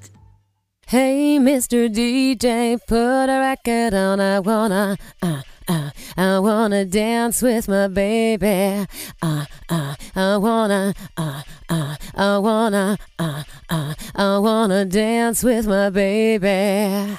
Hey, 0.88 1.38
Mr. 1.40 1.88
DJ, 1.90 2.78
put 2.86 2.96
a 3.28 3.40
record 3.40 3.92
on. 3.92 4.20
I 4.20 4.38
wanna, 4.38 4.96
uh, 5.20 5.42
uh, 5.66 5.90
I 6.16 6.38
wanna 6.38 6.84
dance 6.84 7.42
with 7.42 7.66
my 7.68 7.88
baby. 7.88 8.86
Uh, 9.20 9.44
uh, 9.68 9.94
I 10.14 10.36
wanna, 10.36 10.94
uh, 11.16 11.42
uh, 11.68 11.96
I 12.14 12.38
wanna, 12.38 12.96
uh, 13.18 13.42
uh, 13.68 13.94
I 14.14 14.38
wanna 14.38 14.84
dance 14.84 15.42
with 15.42 15.66
my 15.66 15.90
baby. 15.90 17.16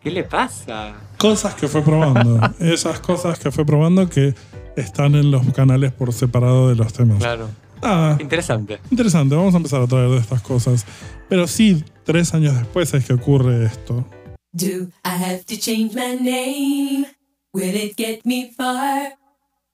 ¿Qué 0.00 0.10
le 0.12 0.22
pasa? 0.22 0.94
cosas 1.18 1.54
que 1.56 1.66
fue 1.66 1.82
probando. 1.82 2.38
Esas 2.60 3.00
cosas 3.00 3.36
que 3.40 3.50
fue 3.50 3.64
probando 3.66 4.08
que 4.08 4.32
están 4.76 5.16
en 5.16 5.32
los 5.32 5.44
canales 5.54 5.90
por 5.92 6.12
separado 6.12 6.68
de 6.68 6.76
los 6.76 6.92
temas. 6.92 7.18
Claro. 7.18 7.48
Nada, 7.82 8.16
Interesante. 8.20 8.78
interesante. 8.92 9.34
Vamos 9.34 9.54
a 9.54 9.56
empezar 9.56 9.82
a 9.82 9.86
traer 9.88 10.08
de 10.10 10.18
estas 10.18 10.40
cosas. 10.40 10.86
Pero 11.28 11.46
sí, 11.46 11.82
tres 12.04 12.34
años 12.34 12.54
después 12.56 12.92
es 12.94 13.04
que 13.04 13.14
ocurre 13.14 13.64
esto. 13.66 14.04
Do 14.52 14.90
I 15.04 15.16
have 15.16 15.44
to 15.46 15.56
change 15.56 15.94
my 15.94 16.16
name? 16.16 17.06
Will 17.52 17.74
it 17.74 17.96
get 17.96 18.24
me 18.24 18.50
far? 18.56 19.14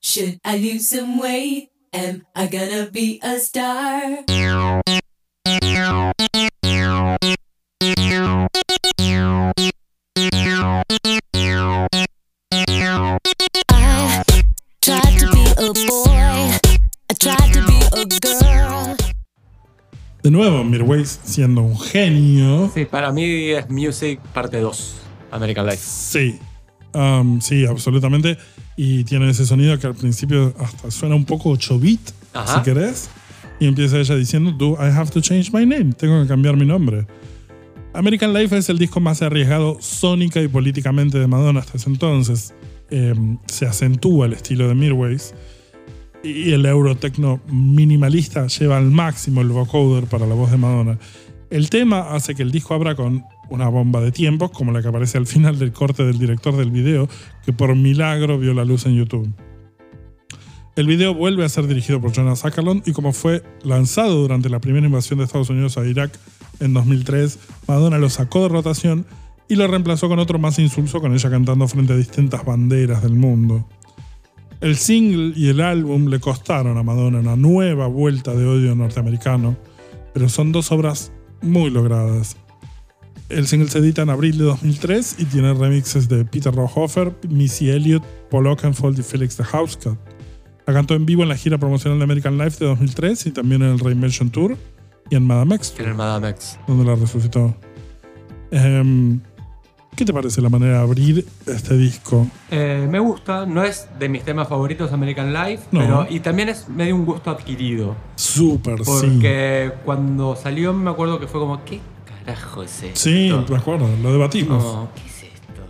Should 0.01 0.39
I 0.45 0.57
lose 0.57 0.89
some 0.89 1.19
weight? 1.19 1.71
Am 1.93 2.25
I 2.35 2.47
gonna 2.47 2.89
be 2.91 3.21
a 3.23 3.39
star? 3.41 4.25
Nuevo, 20.41 20.65
Mirwais 20.65 21.21
siendo 21.23 21.61
un 21.61 21.79
genio. 21.79 22.71
Sí, 22.75 22.87
para 22.87 23.13
mí 23.13 23.51
es 23.51 23.69
Music 23.69 24.21
parte 24.33 24.59
2, 24.59 24.95
American 25.33 25.67
Life. 25.67 25.83
Sí. 25.83 26.39
Um, 26.95 27.41
sí, 27.41 27.67
absolutamente. 27.67 28.39
Y 28.75 29.05
tiene 29.05 29.29
ese 29.29 29.45
sonido 29.45 29.79
que 29.79 29.87
al 29.87 29.95
principio 29.95 30.55
hasta 30.59 30.91
suena 30.91 31.15
un 31.15 31.27
poco 31.27 31.51
8 31.51 31.79
bit, 31.79 32.01
Ajá. 32.33 32.57
si 32.59 32.63
querés. 32.63 33.11
Y 33.59 33.67
empieza 33.67 33.99
ella 33.99 34.17
diciendo, 34.17 34.53
Do 34.53 34.79
I 34.81 34.91
have 34.91 35.11
to 35.11 35.21
change 35.21 35.53
my 35.53 35.67
name? 35.67 35.93
Tengo 35.93 36.23
que 36.23 36.29
cambiar 36.29 36.57
mi 36.57 36.65
nombre. 36.65 37.07
American 37.93 38.33
Life 38.33 38.57
es 38.57 38.71
el 38.71 38.79
disco 38.79 38.99
más 39.01 39.21
arriesgado 39.21 39.77
sónica 39.81 40.41
y 40.41 40.49
políticamente 40.49 41.19
de 41.19 41.27
Madonna 41.27 41.61
hasta 41.61 41.77
ese 41.77 41.91
entonces. 41.91 42.55
Eh, 42.89 43.15
se 43.47 43.67
acentúa 43.67 44.25
el 44.25 44.33
estilo 44.33 44.67
de 44.69 44.75
Mirways. 44.75 45.35
Y 46.23 46.53
el 46.53 46.67
eurotecno 46.67 47.41
minimalista 47.50 48.47
lleva 48.47 48.77
al 48.77 48.91
máximo 48.91 49.41
el 49.41 49.49
vocoder 49.49 50.05
para 50.05 50.27
la 50.27 50.35
voz 50.35 50.50
de 50.50 50.59
Madonna. 50.59 50.99
El 51.49 51.71
tema 51.71 52.15
hace 52.15 52.35
que 52.35 52.43
el 52.43 52.50
disco 52.50 52.75
abra 52.75 52.95
con 52.95 53.25
una 53.49 53.69
bomba 53.69 54.00
de 54.00 54.12
tiempos, 54.12 54.50
como 54.50 54.71
la 54.71 54.83
que 54.83 54.89
aparece 54.89 55.19
al 55.19 55.27
final 55.27 55.59
del 55.59 55.73
corte 55.73 56.05
del 56.05 56.19
director 56.19 56.57
del 56.57 56.71
video, 56.71 57.09
que 57.45 57.53
por 57.53 57.75
milagro 57.75 58.39
vio 58.39 58.55
la 58.55 58.65
luz 58.65 58.87
en 58.87 58.97
YouTube. 58.97 59.33
El 60.77 60.87
video 60.87 61.12
vuelve 61.15 61.45
a 61.45 61.49
ser 61.49 61.67
dirigido 61.67 62.00
por 62.00 62.12
Jonas 62.12 62.45
Ackerlund 62.45 62.87
y 62.87 62.93
como 62.93 63.12
fue 63.12 63.43
lanzado 63.65 64.15
durante 64.23 64.49
la 64.49 64.61
primera 64.61 64.87
invasión 64.87 65.19
de 65.19 65.25
Estados 65.25 65.50
Unidos 65.50 65.77
a 65.77 65.85
Irak 65.85 66.17
en 66.61 66.73
2003, 66.73 67.39
Madonna 67.67 67.99
lo 67.99 68.09
sacó 68.09 68.43
de 68.43 68.49
rotación 68.49 69.05
y 69.49 69.57
lo 69.57 69.67
reemplazó 69.67 70.09
con 70.09 70.21
otro 70.21 70.39
más 70.39 70.59
insulso 70.61 71.00
con 71.00 71.12
ella 71.12 71.29
cantando 71.29 71.67
frente 71.67 71.93
a 71.93 71.97
distintas 71.97 72.45
banderas 72.45 73.03
del 73.03 73.15
mundo. 73.15 73.67
El 74.61 74.76
single 74.76 75.33
y 75.35 75.49
el 75.49 75.61
álbum 75.61 76.07
le 76.09 76.21
costaron 76.21 76.76
a 76.76 76.83
Madonna 76.83 77.21
una 77.21 77.37
nueva 77.37 77.87
vuelta 77.87 78.35
de 78.35 78.47
odio 78.47 78.75
norteamericano, 78.75 79.57
pero 80.12 80.29
son 80.29 80.52
dos 80.52 80.71
obras 80.71 81.12
muy 81.40 81.71
logradas. 81.71 82.37
El 83.31 83.47
single 83.47 83.71
se 83.71 83.79
edita 83.79 84.02
en 84.02 84.11
abril 84.11 84.37
de 84.37 84.45
2003 84.45 85.17
y 85.19 85.25
tiene 85.25 85.55
remixes 85.55 86.09
de 86.09 86.25
Peter 86.25 86.52
Rohofer, 86.55 87.14
Missy 87.29 87.71
Elliott, 87.71 88.02
Paul 88.31 88.49
Oakenfold 88.49 88.99
y 88.99 89.02
Felix 89.02 89.37
the 89.37 89.45
Housecut. 89.45 89.97
La 90.67 90.75
cantó 90.75 90.95
en 90.95 91.07
vivo 91.07 91.23
en 91.23 91.31
la 91.31 91.37
gira 91.37 91.57
promocional 91.57 91.99
de 91.99 92.05
American 92.05 92.37
Life 92.37 92.59
de 92.59 92.67
2003 92.67 93.26
y 93.26 93.31
también 93.31 93.62
en 93.62 93.71
el 93.71 93.79
Reinvention 93.79 94.31
Tour 94.31 94.59
y 95.09 95.17
en 95.17 95.26
Madame 95.26 95.55
X, 95.55 95.75
En 95.79 95.87
el 95.87 95.95
Madame 95.95 96.29
X. 96.31 96.59
donde 96.67 96.85
la 96.85 96.97
resucitó. 96.97 97.57
Em, 98.50 99.21
¿Qué 99.97 100.05
te 100.05 100.13
parece 100.15 100.41
la 100.41 100.49
manera 100.49 100.79
de 100.79 100.83
abrir 100.83 101.27
este 101.47 101.77
disco? 101.77 102.27
Eh, 102.51 102.87
me 102.91 102.99
gusta, 103.01 103.45
no 103.45 103.63
es 103.65 103.87
de 103.99 104.09
mis 104.09 104.23
temas 104.25 104.49
favoritos 104.49 104.93
American 104.93 105.33
Life, 105.35 105.65
No. 105.73 105.81
pero 105.81 106.07
y 106.09 106.21
también 106.21 106.49
es 106.49 106.69
medio 106.69 106.95
un 106.97 107.05
gusto 107.05 107.31
adquirido. 107.31 107.97
Súper, 108.17 108.79
sí. 108.79 108.85
Porque 108.87 109.73
cuando 109.85 110.37
salió 110.37 110.73
me 110.73 110.91
acuerdo 110.91 111.21
que 111.21 111.27
fue 111.27 111.41
como, 111.41 111.63
¿qué 111.65 111.81
carajo 112.25 112.63
es 112.63 112.83
esto? 112.83 112.99
Sí, 113.01 113.31
me 113.49 113.57
acuerdo, 113.57 113.87
lo 114.03 114.13
debatimos. 114.13 114.65
Como. 114.65 114.89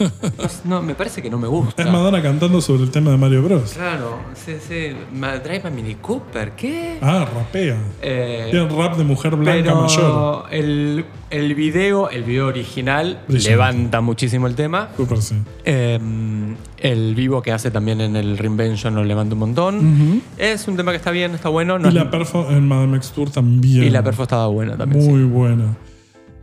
No, 0.00 0.48
no, 0.64 0.82
me 0.82 0.94
parece 0.94 1.20
que 1.22 1.28
no 1.30 1.36
me 1.38 1.46
gusta. 1.46 1.82
Es 1.82 1.88
Madonna 1.90 2.22
cantando 2.22 2.60
sobre 2.60 2.84
el 2.84 2.90
tema 2.90 3.10
de 3.10 3.16
Mario 3.18 3.42
Bros. 3.42 3.72
Claro, 3.74 4.18
sí, 4.34 4.54
sí. 4.66 4.92
Ma- 5.14 5.36
Drive 5.38 5.62
a 5.66 5.70
Mini 5.70 5.96
Cooper, 5.96 6.52
¿qué? 6.52 6.98
Ah, 7.02 7.26
rapea. 7.34 7.76
Eh, 8.00 8.48
Tiene 8.50 8.64
un 8.66 8.78
rap 8.78 8.96
de 8.96 9.04
mujer 9.04 9.36
blanca 9.36 9.62
pero 9.62 9.80
mayor. 9.82 10.44
el, 10.50 11.04
el 11.30 11.54
video, 11.54 12.08
el 12.10 12.24
video 12.24 12.46
original, 12.46 13.20
Brillante. 13.28 13.50
levanta 13.50 14.00
muchísimo 14.00 14.46
el 14.46 14.54
tema. 14.54 14.88
Súper, 14.96 15.20
sí. 15.20 15.36
Eh, 15.64 15.98
el 16.78 17.14
vivo 17.14 17.42
que 17.42 17.52
hace 17.52 17.70
también 17.70 18.00
en 18.00 18.16
el 18.16 18.38
Reinvention 18.38 18.94
lo 18.94 19.04
levanta 19.04 19.34
un 19.34 19.40
montón. 19.40 19.76
Ujú. 19.76 20.20
Es 20.38 20.66
un 20.66 20.76
tema 20.76 20.92
que 20.92 20.96
está 20.96 21.10
bien, 21.10 21.34
está 21.34 21.50
bueno. 21.50 21.78
no 21.78 21.86
Y 21.86 21.90
es- 21.90 21.94
la 21.94 22.10
perfo 22.10 22.46
en 22.50 22.66
Madame 22.66 22.96
X 22.96 23.10
Tour 23.10 23.30
también. 23.30 23.84
y 23.84 23.90
la 23.90 24.02
perfo 24.02 24.22
estaba 24.22 24.46
buena 24.46 24.76
también. 24.78 25.02
sí. 25.02 25.08
Muy 25.10 25.24
buena. 25.24 25.76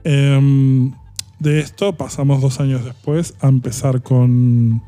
Em, 0.04 0.92
de 1.40 1.60
esto 1.60 1.94
pasamos 1.96 2.42
dos 2.42 2.60
años 2.60 2.84
después 2.84 3.36
a 3.42 3.48
empezar 3.48 4.02
con. 4.02 4.82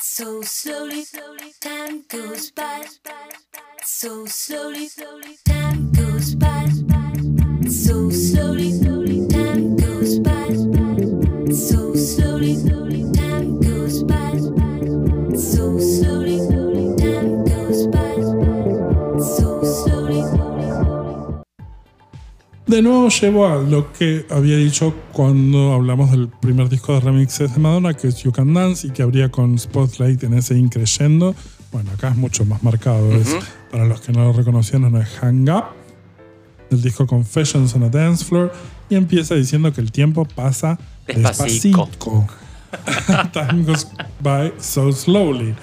So 0.00 0.42
so 0.42 0.90
so 3.84 4.24
so 11.52 11.94
slowly. 11.94 12.54
Time 13.14 13.60
goes 13.60 14.02
by 14.02 14.38
so. 15.36 16.27
De 22.68 22.82
nuevo 22.82 23.08
llevo 23.08 23.46
a 23.46 23.56
lo 23.56 23.94
que 23.94 24.26
había 24.28 24.58
dicho 24.58 24.94
cuando 25.12 25.72
hablamos 25.72 26.10
del 26.10 26.28
primer 26.28 26.68
disco 26.68 26.92
de 26.92 27.00
remixes 27.00 27.54
de 27.54 27.60
Madonna, 27.60 27.94
que 27.94 28.08
es 28.08 28.22
You 28.22 28.30
Can 28.30 28.52
Dance, 28.52 28.86
y 28.86 28.90
que 28.90 29.02
habría 29.02 29.30
con 29.30 29.58
Spotlight 29.58 30.22
en 30.24 30.34
ese 30.34 30.54
increyendo. 30.58 31.34
Bueno, 31.72 31.92
acá 31.92 32.10
es 32.10 32.16
mucho 32.16 32.44
más 32.44 32.62
marcado. 32.62 33.10
es, 33.12 33.34
para 33.70 33.86
los 33.86 34.02
que 34.02 34.12
no 34.12 34.22
lo 34.22 34.34
reconocieron, 34.34 34.94
es 34.96 35.08
Hang 35.18 35.48
Up, 35.48 35.64
del 36.68 36.82
disco 36.82 37.06
Confessions 37.06 37.74
on 37.74 37.84
a 37.84 37.88
Dance 37.88 38.22
Floor, 38.22 38.52
y 38.90 38.96
empieza 38.96 39.34
diciendo 39.34 39.72
que 39.72 39.80
el 39.80 39.90
tiempo 39.90 40.26
pasa 40.26 40.78
despacito. 41.06 41.88
Time 43.32 43.62
goes 43.66 43.88
by 44.20 44.52
so 44.58 44.92
slowly. 44.92 45.54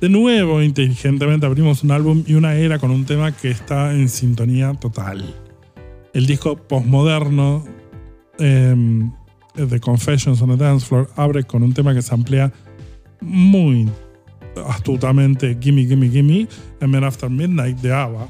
De 0.00 0.08
nuevo, 0.08 0.62
inteligentemente 0.62 1.44
abrimos 1.44 1.82
un 1.82 1.90
álbum 1.90 2.22
y 2.24 2.34
una 2.34 2.54
era 2.54 2.78
con 2.78 2.92
un 2.92 3.04
tema 3.04 3.32
que 3.32 3.50
está 3.50 3.92
en 3.92 4.08
sintonía 4.08 4.74
total. 4.74 5.34
El 6.12 6.26
disco 6.26 6.56
postmoderno 6.56 7.64
em, 8.38 9.10
de 9.54 9.80
Confessions 9.80 10.40
on 10.42 10.50
a 10.50 10.56
Dance 10.56 10.86
Floor 10.86 11.10
abre 11.16 11.44
con 11.44 11.62
un 11.62 11.72
tema 11.72 11.94
que 11.94 12.02
se 12.02 12.14
amplía 12.14 12.52
muy 13.20 13.88
astutamente 14.68 15.56
Gimme, 15.60 15.86
Gimme, 15.86 16.08
Gimme, 16.08 16.48
and 16.80 16.90
Men 16.90 17.04
After 17.04 17.30
Midnight 17.30 17.78
de 17.78 17.92
ABBA. 17.92 18.28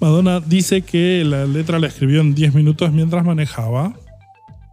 Madonna 0.00 0.40
dice 0.40 0.82
que 0.82 1.24
la 1.24 1.44
letra 1.44 1.78
la 1.78 1.88
escribió 1.88 2.20
en 2.20 2.34
10 2.34 2.54
minutos 2.54 2.92
mientras 2.92 3.24
manejaba. 3.24 3.94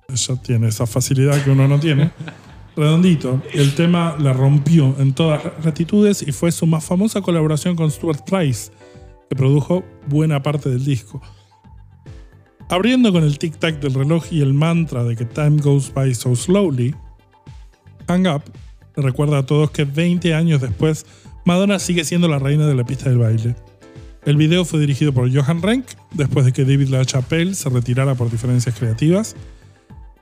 Ella 0.08 0.36
tiene 0.42 0.68
esa 0.68 0.86
facilidad 0.86 1.44
que 1.44 1.52
uno 1.52 1.68
no 1.68 1.80
tiene. 1.80 2.12
Redondito. 2.76 3.42
El 3.54 3.74
tema 3.74 4.16
la 4.20 4.34
rompió 4.34 4.96
en 5.00 5.14
todas 5.14 5.44
las 5.44 5.66
latitudes 5.66 6.22
y 6.22 6.32
fue 6.32 6.52
su 6.52 6.68
más 6.68 6.84
famosa 6.84 7.22
colaboración 7.22 7.76
con 7.76 7.90
Stuart 7.90 8.22
Price, 8.30 8.72
que 9.30 9.36
produjo 9.36 9.84
buena 10.08 10.44
parte 10.44 10.70
del 10.70 10.84
disco. 10.84 11.22
Abriendo 12.70 13.12
con 13.12 13.24
el 13.24 13.38
tic-tac 13.38 13.80
del 13.80 13.94
reloj 13.94 14.26
y 14.32 14.42
el 14.42 14.54
mantra 14.54 15.04
de 15.04 15.16
que 15.16 15.26
time 15.26 15.62
goes 15.62 15.94
by 15.94 16.14
so 16.16 16.36
slowly, 16.36 16.96
Hang 18.08 18.28
Up 18.28 18.44
le 18.96 19.04
recuerda 19.04 19.40
a 19.40 19.46
todos 19.46 19.72
que 19.72 19.84
20 19.84 20.34
años 20.34 20.62
después, 20.62 21.06
Madonna 21.44 21.80
sigue 21.80 22.04
siendo 22.06 22.28
la 22.28 22.40
reina 22.40 22.66
de 22.66 22.76
la 22.76 22.86
pista 22.86 23.10
del 23.10 23.20
baile. 23.20 23.56
El 24.26 24.38
video 24.38 24.66
fue 24.66 24.80
dirigido 24.80 25.14
por 25.14 25.32
Johan 25.32 25.62
Renck, 25.62 25.86
después 26.14 26.46
de 26.46 26.54
que 26.54 26.64
David 26.64 26.90
LaChapelle 26.90 27.54
se 27.54 27.70
retirara 27.70 28.16
por 28.16 28.32
diferencias 28.32 28.74
creativas. 28.78 29.36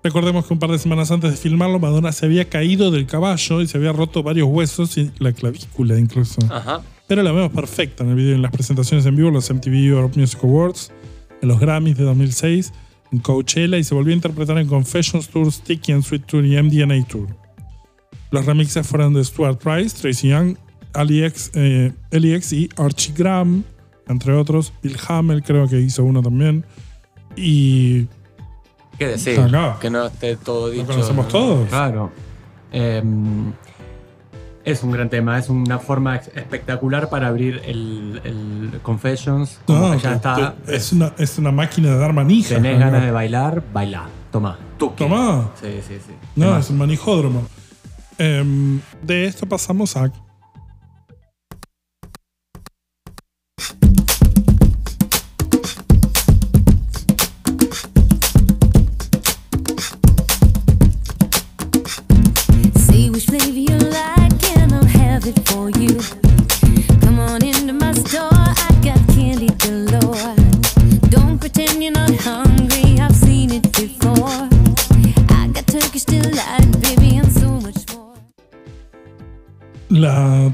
Recordemos 0.03 0.45
que 0.45 0.53
un 0.53 0.59
par 0.59 0.71
de 0.71 0.79
semanas 0.79 1.11
antes 1.11 1.31
de 1.31 1.37
filmarlo, 1.37 1.79
Madonna 1.79 2.11
se 2.11 2.25
había 2.25 2.49
caído 2.49 2.91
del 2.91 3.05
caballo 3.05 3.61
y 3.61 3.67
se 3.67 3.77
había 3.77 3.93
roto 3.93 4.21
varios 4.21 4.49
huesos 4.49 4.97
y 4.97 5.11
la 5.19 5.31
clavícula 5.31 5.97
incluso. 5.97 6.41
Ajá. 6.51 6.81
Pero 7.07 7.23
la 7.23 7.31
vemos 7.31 7.53
perfecta 7.53 8.03
en 8.03 8.09
el 8.09 8.15
video, 8.15 8.35
en 8.35 8.41
las 8.41 8.51
presentaciones 8.51 9.05
en 9.05 9.15
vivo, 9.15 9.31
los 9.31 9.49
MTV 9.49 9.73
Europe 9.75 10.19
Music 10.19 10.39
Awards, 10.43 10.91
en 11.43 11.49
los 11.49 11.59
Grammys 11.59 11.97
de 11.97 12.05
2006, 12.05 12.71
en 13.11 13.19
Coachella 13.19 13.77
y 13.77 13.83
se 13.83 13.93
volvió 13.93 14.13
a 14.13 14.15
interpretar 14.15 14.57
en 14.57 14.67
Confessions 14.67 15.27
Tour, 15.27 15.51
Sticky 15.51 15.91
and 15.91 16.03
Sweet 16.03 16.25
Tour 16.25 16.45
y 16.45 16.55
MDNA 16.61 17.05
Tour. 17.05 17.27
Los 18.31 18.45
remixes 18.45 18.87
fueron 18.87 19.13
de 19.13 19.23
Stuart 19.23 19.59
Price, 19.61 20.01
Tracy 20.01 20.29
Young, 20.29 20.55
Ali 20.93 21.23
X, 21.23 21.51
eh, 21.53 21.91
y 22.11 22.69
Archie 22.77 23.13
Graham, 23.13 23.65
entre 24.07 24.33
otros. 24.33 24.71
Bill 24.81 24.97
Hamel 25.07 25.43
creo 25.43 25.67
que 25.67 25.81
hizo 25.81 26.05
uno 26.05 26.21
también. 26.21 26.65
Y 27.35 28.07
¿Qué 28.97 29.07
decir? 29.07 29.37
Acá. 29.39 29.77
Que 29.81 29.89
no 29.89 30.05
esté 30.05 30.37
todo 30.37 30.69
dicho. 30.69 30.85
conocemos 30.85 31.27
todos? 31.27 31.67
Claro. 31.67 32.09
Em, 32.71 33.51
es 34.65 34.83
un 34.83 34.91
gran 34.91 35.09
tema, 35.09 35.37
es 35.37 35.49
una 35.49 35.79
forma 35.79 36.15
espectacular 36.15 37.09
para 37.09 37.27
abrir 37.27 37.61
el, 37.65 38.21
el 38.23 38.79
Confessions. 38.81 39.59
Como 39.65 39.89
no, 39.89 39.93
que 39.93 39.99
ya 39.99 40.13
está. 40.13 40.55
es, 40.67 40.93
una, 40.93 41.13
es 41.17 41.37
una 41.37 41.51
máquina 41.51 41.91
de 41.91 41.97
dar 41.97 42.13
manija. 42.13 42.55
Tenés 42.55 42.79
ganas 42.79 43.03
de 43.03 43.11
bailar, 43.11 43.63
baila. 43.73 44.07
Toma. 44.31 44.57
Tuki. 44.77 45.03
Tomá. 45.03 45.51
Sí, 45.61 45.79
sí, 45.87 45.95
sí. 46.05 46.13
No, 46.35 46.57
es 46.57 46.69
un 46.69 46.77
manijódromo. 46.77 47.43
Em, 48.17 48.79
de 49.01 49.25
esto 49.25 49.45
pasamos 49.45 49.95
a. 49.97 50.11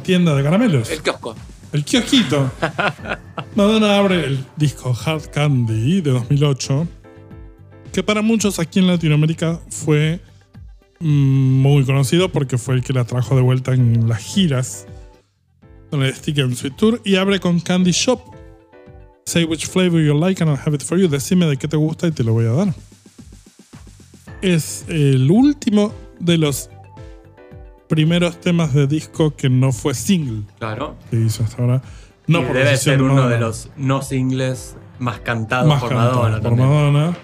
tienda 0.10 0.34
de 0.34 0.42
caramelos. 0.42 0.90
El 0.90 1.04
kiosco. 1.04 1.36
El 1.72 1.86
kiosquito. 1.86 2.52
Madonna 3.56 3.96
abre 3.96 4.26
el 4.26 4.44
disco 4.56 4.92
Hard 5.06 5.30
Candy 5.30 6.02
de 6.02 6.10
2008, 6.10 6.88
que 7.94 8.02
para 8.02 8.24
muchos 8.24 8.58
aquí 8.58 8.80
en 8.80 8.88
Latinoamérica 8.88 9.60
fue 9.70 10.20
mm, 11.00 11.06
muy 11.62 11.86
conocido 11.86 12.30
porque 12.30 12.58
fue 12.58 12.74
el 12.74 12.84
que 12.84 12.92
la 12.92 13.04
trajo 13.04 13.36
de 13.36 13.44
vuelta 13.44 13.76
en 13.76 14.10
las 14.10 14.18
giras 14.18 14.88
con 15.92 16.02
el 16.02 16.16
Stick 16.16 16.40
and 16.40 16.56
Sweet 16.56 16.76
Tour 16.76 17.02
y 17.06 17.18
abre 17.18 17.40
con 17.40 17.60
Candy 17.60 17.92
Shop. 17.92 18.20
Say 19.28 19.44
which 19.44 19.68
flavor 19.68 20.02
you 20.02 20.20
like 20.20 20.42
and 20.42 20.50
I'll 20.50 20.60
have 20.60 20.74
it 20.74 20.82
for 20.82 20.98
you. 20.98 21.08
Decime 21.08 21.46
de 21.46 21.58
qué 21.58 21.68
te 21.68 21.78
gusta 21.78 22.08
y 22.08 22.12
te 22.12 22.24
lo 22.24 22.34
voy 22.34 22.46
a 22.46 22.54
dar. 22.54 22.74
Es 24.42 24.86
el 24.88 25.30
último 25.30 25.94
de 26.20 26.40
los 26.40 26.72
primeros 27.90 28.40
temas 28.40 28.74
de 28.74 28.88
disco 28.88 29.36
que 29.36 29.50
no 29.50 29.74
fue 29.74 29.94
single 29.94 30.44
Claro. 30.60 30.96
que 31.10 31.18
hizo 31.20 31.44
hasta 31.44 31.62
ahora. 31.62 31.82
No 32.28 32.42
Y 32.42 32.46
por 32.46 32.56
debe 32.56 32.78
ser 32.78 33.02
uno 33.02 33.16
Madonna, 33.16 33.34
de 33.36 33.40
los 33.42 33.70
no 33.76 34.02
singles 34.02 34.78
más 35.00 35.20
cantados 35.20 35.68
más 35.68 35.82
por 35.82 35.94
Madonna 35.96 36.36
por 36.40 36.42
también. 36.42 36.70
Madonna. 36.70 37.18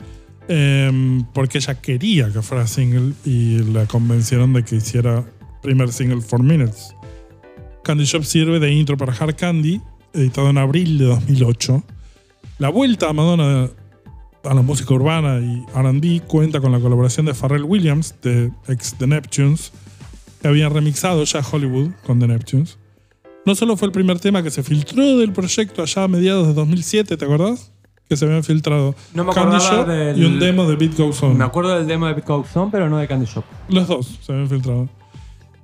Em, 0.47 1.23
porque 1.33 1.59
ella 1.59 1.75
quería 1.81 2.31
que 2.31 2.41
fuera 2.41 2.67
single 2.67 3.13
y 3.23 3.59
la 3.71 3.85
convencieron 3.85 4.53
de 4.53 4.63
que 4.63 4.75
hiciera 4.77 5.23
primer 5.61 5.91
single 5.91 6.21
for 6.21 6.41
Minutes. 6.43 6.95
Candy 7.83 8.03
Shop 8.05 8.23
sirve 8.23 8.59
de 8.59 8.71
intro 8.71 8.97
para 8.97 9.13
Hard 9.13 9.35
Candy, 9.35 9.79
editado 10.13 10.49
en 10.49 10.57
abril 10.57 10.97
de 10.97 11.05
2008. 11.05 11.83
La 12.57 12.69
vuelta 12.69 13.09
a 13.09 13.13
Madonna 13.13 13.69
a 14.43 14.53
la 14.53 14.61
música 14.61 14.93
urbana 14.93 15.39
y 15.39 15.63
RB 15.75 16.21
cuenta 16.27 16.59
con 16.61 16.71
la 16.71 16.79
colaboración 16.79 17.25
de 17.25 17.33
Pharrell 17.33 17.63
Williams, 17.63 18.15
de 18.21 18.51
ex 18.67 18.95
The 18.97 19.07
Neptunes, 19.07 19.71
que 20.41 20.47
había 20.47 20.69
remixado 20.69 21.23
ya 21.23 21.41
Hollywood 21.49 21.91
con 22.05 22.19
The 22.19 22.27
Neptunes. 22.27 22.77
No 23.45 23.53
solo 23.55 23.77
fue 23.77 23.87
el 23.87 23.91
primer 23.91 24.19
tema 24.19 24.41
que 24.43 24.49
se 24.51 24.63
filtró 24.63 25.17
del 25.17 25.31
proyecto 25.31 25.81
allá 25.83 26.03
a 26.03 26.07
mediados 26.07 26.47
de 26.47 26.53
2007, 26.53 27.15
¿te 27.17 27.25
acordás? 27.25 27.71
Que 28.09 28.15
se 28.17 28.25
habían 28.25 28.43
filtrado 28.43 28.95
No 29.13 29.23
me 29.23 29.33
Candy 29.33 29.57
Shop 29.57 29.87
del- 29.87 30.19
y 30.21 30.25
un 30.25 30.39
demo 30.39 30.65
de 30.67 30.75
Beat 30.75 30.97
Goes 30.97 31.21
On. 31.23 31.37
Me 31.37 31.43
acuerdo 31.43 31.75
del 31.75 31.87
demo 31.87 32.05
de 32.07 32.13
Beat 32.13 32.27
Goes 32.27 32.55
On, 32.55 32.69
pero 32.71 32.89
no 32.89 32.97
de 32.97 33.07
Candy 33.07 33.25
Shop. 33.25 33.43
Los 33.69 33.87
dos 33.87 34.19
se 34.21 34.31
habían 34.31 34.49
filtrado. 34.49 34.89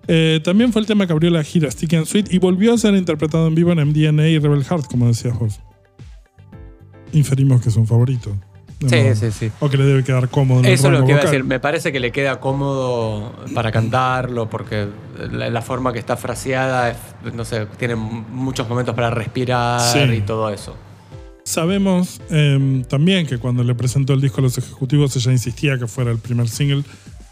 Eh, 0.08 0.42
también 0.44 0.72
fue 0.74 0.82
el 0.82 0.88
tema 0.88 1.06
que 1.06 1.14
abrió 1.14 1.30
la 1.30 1.44
gira 1.44 1.70
Sticky 1.70 1.96
and 1.98 2.06
Sweet 2.08 2.34
y 2.34 2.40
volvió 2.40 2.74
a 2.74 2.78
ser 2.78 2.96
interpretado 2.96 3.48
en 3.48 3.54
vivo 3.56 3.72
en 3.72 3.80
MDNA 3.88 4.28
y 4.30 4.40
Rebel 4.40 4.64
Heart, 4.64 4.88
como 4.88 5.08
decías 5.08 5.38
vos. 5.38 5.60
Inferimos 7.14 7.62
que 7.62 7.70
es 7.70 7.76
un 7.76 7.86
favorito. 7.88 8.36
Sí, 8.88 9.16
sí, 9.16 9.32
sí. 9.32 9.52
O 9.60 9.70
que 9.70 9.78
le 9.78 9.86
debe 9.86 10.04
quedar 10.04 10.28
cómodo 10.30 10.60
en 10.62 10.66
el 10.66 10.72
Eso 10.74 10.88
es 10.92 11.00
lo 11.00 11.06
que 11.06 11.12
iba 11.12 11.22
a 11.22 11.26
decir. 11.26 11.44
Me 11.44 11.60
parece 11.60 11.92
que 11.92 12.00
le 12.00 12.12
queda 12.12 12.40
cómodo 12.40 13.34
para 13.54 13.72
cantarlo 13.72 14.50
porque 14.50 14.88
la, 15.32 15.50
la 15.50 15.62
forma 15.62 15.94
que 15.94 16.00
está 16.00 16.18
fraseada, 16.18 16.90
es, 16.90 16.98
no 17.34 17.46
sé, 17.46 17.68
tiene 17.78 17.96
muchos 17.96 18.68
momentos 18.68 18.96
para 18.96 19.10
respirar 19.12 19.80
Sí. 19.80 20.00
y 20.00 20.22
todo 20.22 20.50
eso. 20.50 20.76
Sabemos 21.44 22.22
eh, 22.30 22.84
también 22.88 23.26
que 23.26 23.38
cuando 23.38 23.64
le 23.64 23.74
presentó 23.76 24.14
el 24.14 24.22
disco 24.22 24.40
a 24.40 24.44
los 24.44 24.58
ejecutivos 24.58 25.16
ella 25.16 25.32
insistía 25.32 25.78
que 25.78 25.88
fuera 25.88 26.12
el 26.12 26.20
primer 26.20 26.48
single, 26.48 26.84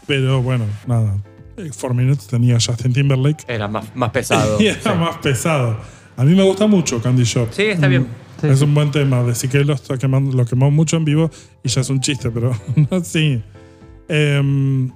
pero 0.06 0.42
bueno, 0.42 0.64
nada. 0.86 1.16
Eh, 1.56 1.70
Four 1.72 1.94
Minutes 1.94 2.26
tenía 2.26 2.54
Justin 2.54 2.92
Timberlake 2.92 3.44
Era 3.46 3.68
más, 3.68 3.84
más 3.94 4.10
pesado. 4.10 4.56
y 4.60 4.66
era 4.66 4.80
sí. 4.82 4.88
más 4.98 5.16
pesado. 5.18 5.78
A 6.16 6.24
mí 6.24 6.34
me 6.34 6.42
gusta 6.42 6.66
mucho 6.66 7.00
Candy 7.00 7.24
Shop. 7.24 7.48
Sí, 7.50 7.62
está 7.62 7.86
bien. 7.88 8.06
Sí, 8.40 8.46
es 8.48 8.58
sí. 8.58 8.64
un 8.64 8.74
buen 8.74 8.90
tema. 8.90 9.22
De 9.22 9.34
que 9.48 9.64
lo, 9.64 9.74
está 9.74 9.98
quemando, 9.98 10.36
lo 10.36 10.44
quemó 10.44 10.70
mucho 10.70 10.96
en 10.96 11.04
vivo 11.04 11.30
y 11.62 11.68
ya 11.68 11.80
es 11.80 11.90
un 11.90 12.00
chiste, 12.00 12.30
pero 12.30 12.52
sí. 13.02 13.42
Em, 14.08 14.90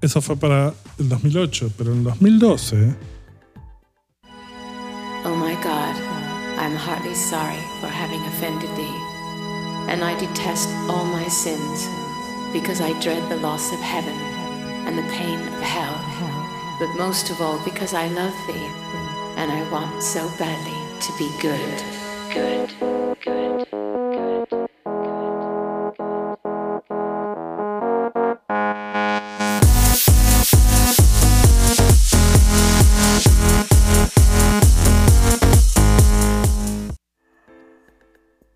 eso 0.00 0.20
fue 0.20 0.36
para 0.36 0.74
el 0.98 1.08
2008, 1.08 1.70
pero 1.78 1.92
en 1.92 1.98
el 1.98 2.04
2012 2.04 2.94
Oh 5.24 5.34
my 5.34 5.54
God, 5.62 5.96
I'm 6.58 6.76
heartily 6.76 7.14
sorry 7.14 7.58
for 7.80 7.88
having 7.88 8.20
offended 8.26 8.68
thee, 8.76 8.96
and 9.88 10.04
I 10.04 10.14
detest 10.18 10.68
all 10.86 11.06
my 11.06 11.26
sins, 11.28 11.88
because 12.52 12.82
I 12.82 12.92
dread 13.00 13.26
the 13.30 13.36
loss 13.36 13.72
of 13.72 13.80
heaven 13.80 14.14
and 14.86 14.98
the 14.98 15.08
pain 15.14 15.40
of 15.40 15.62
hell, 15.62 15.96
but 16.78 16.94
most 16.98 17.30
of 17.30 17.40
all 17.40 17.58
because 17.64 17.94
I 17.94 18.08
love 18.08 18.34
thee, 18.46 18.68
and 19.38 19.50
I 19.50 19.66
want 19.70 20.02
so 20.02 20.28
badly 20.38 20.76
to 21.00 21.12
be 21.16 21.30
good. 21.40 22.03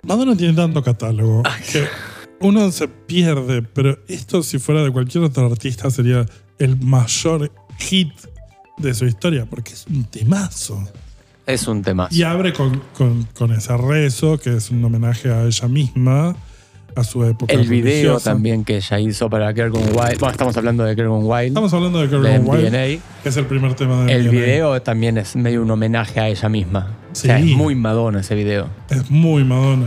Madonna 0.09 0.37
tiene 0.37 0.55
tanto 0.55 0.83
catálogo 0.83 1.43
que 1.71 1.87
uno 2.41 2.73
se 2.73 2.89
pierde, 2.89 3.63
pero 3.63 3.99
esto 4.09 4.43
si 4.43 4.59
fuera 4.59 4.83
de 4.83 4.91
cualquier 4.91 5.23
otro 5.23 5.47
artista 5.47 5.91
sería 5.91 6.27
el 6.59 6.81
mayor 6.81 7.53
hit 7.79 8.09
de 8.79 8.95
su 8.95 9.05
historia, 9.05 9.47
porque 9.47 9.75
es 9.75 9.87
un 9.87 10.05
temazo. 10.05 10.83
Es 11.49 11.67
un 11.67 11.81
tema. 11.83 12.09
Y 12.11 12.23
abre 12.25 12.53
con, 12.53 12.83
con- 12.97 13.27
con 13.37 13.53
ese 13.53 13.75
rezo, 13.77 14.39
que 14.39 14.57
es 14.57 14.71
un 14.71 14.85
homenaje 14.85 15.31
a 15.33 15.45
ella 15.45 15.67
misma, 15.67 16.37
a 16.95 17.05
su 17.05 17.25
época. 17.25 17.55
El 17.55 17.67
video 17.67 18.21
también 18.21 18.65
que 18.65 18.77
ella 18.77 19.01
hizo 19.01 19.31
para 19.31 19.55
Kergon 19.55 19.83
Wild. 19.83 20.19
Bueno, 20.19 20.31
estamos 20.31 20.55
hablando 20.59 20.85
de 20.85 20.95
Kergon 20.95 21.23
Wild. 21.25 21.49
Estamos 21.49 21.73
hablando 21.73 22.01
de 22.03 22.09
Kerrigan 22.11 22.47
Wild, 22.47 22.71
que 23.23 23.29
es 23.31 23.37
el 23.39 23.47
primer 23.47 23.73
tema 23.75 24.05
de 24.05 24.13
El 24.13 24.25
MDNA. 24.25 24.31
video 24.31 24.83
también 24.83 25.17
es 25.17 25.37
medio 25.37 25.63
un 25.63 25.71
homenaje 25.71 26.21
a 26.21 26.29
ella 26.29 26.49
misma. 26.51 26.95
O 27.13 27.15
sea, 27.15 27.39
Sí. 27.41 27.53
es 27.53 27.57
muy 27.57 27.75
Madonna 27.75 28.21
ese 28.21 28.35
video. 28.35 28.69
Es 28.91 29.11
muy 29.11 29.43
Madonna. 29.43 29.87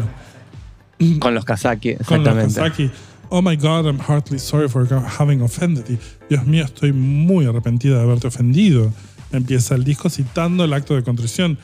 Con 1.19 1.35
los 1.35 1.45
Kazaki, 1.45 1.95
Con 1.95 2.23
los 2.23 2.27
exactamente. 2.27 2.55
Kazaki. 2.59 2.91
Oh 3.29 3.41
my 3.43 3.55
God, 3.55 3.85
I'm 3.85 3.99
heartily 3.99 4.39
sorry 4.39 4.67
for 4.67 4.87
having 5.19 5.41
offended 5.43 5.85
you. 5.87 5.97
Dios 6.27 6.45
mío, 6.47 6.65
estoy 6.65 6.91
muy 6.91 7.45
arrepentida 7.45 7.97
de 7.97 8.01
haberte 8.03 8.27
ofendido. 8.27 8.91
Empieza 9.31 9.75
el 9.75 9.83
disco 9.83 10.09
citando 10.09 10.63
el 10.63 10.73
acto 10.73 10.95
de 10.95 11.03
contrición. 11.03 11.57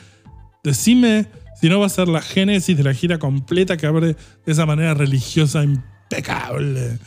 Decime 0.64 1.26
si 1.60 1.68
no 1.68 1.80
va 1.80 1.86
a 1.86 1.90
ser 1.90 2.08
la 2.08 2.20
génesis 2.22 2.76
de 2.76 2.82
la 2.84 2.94
gira 2.94 3.18
completa 3.18 3.76
que 3.76 3.86
abre 3.86 4.06
de 4.08 4.16
esa 4.52 4.64
manera 4.66 4.94
religiosa 4.94 5.62
impecable. 5.64 6.98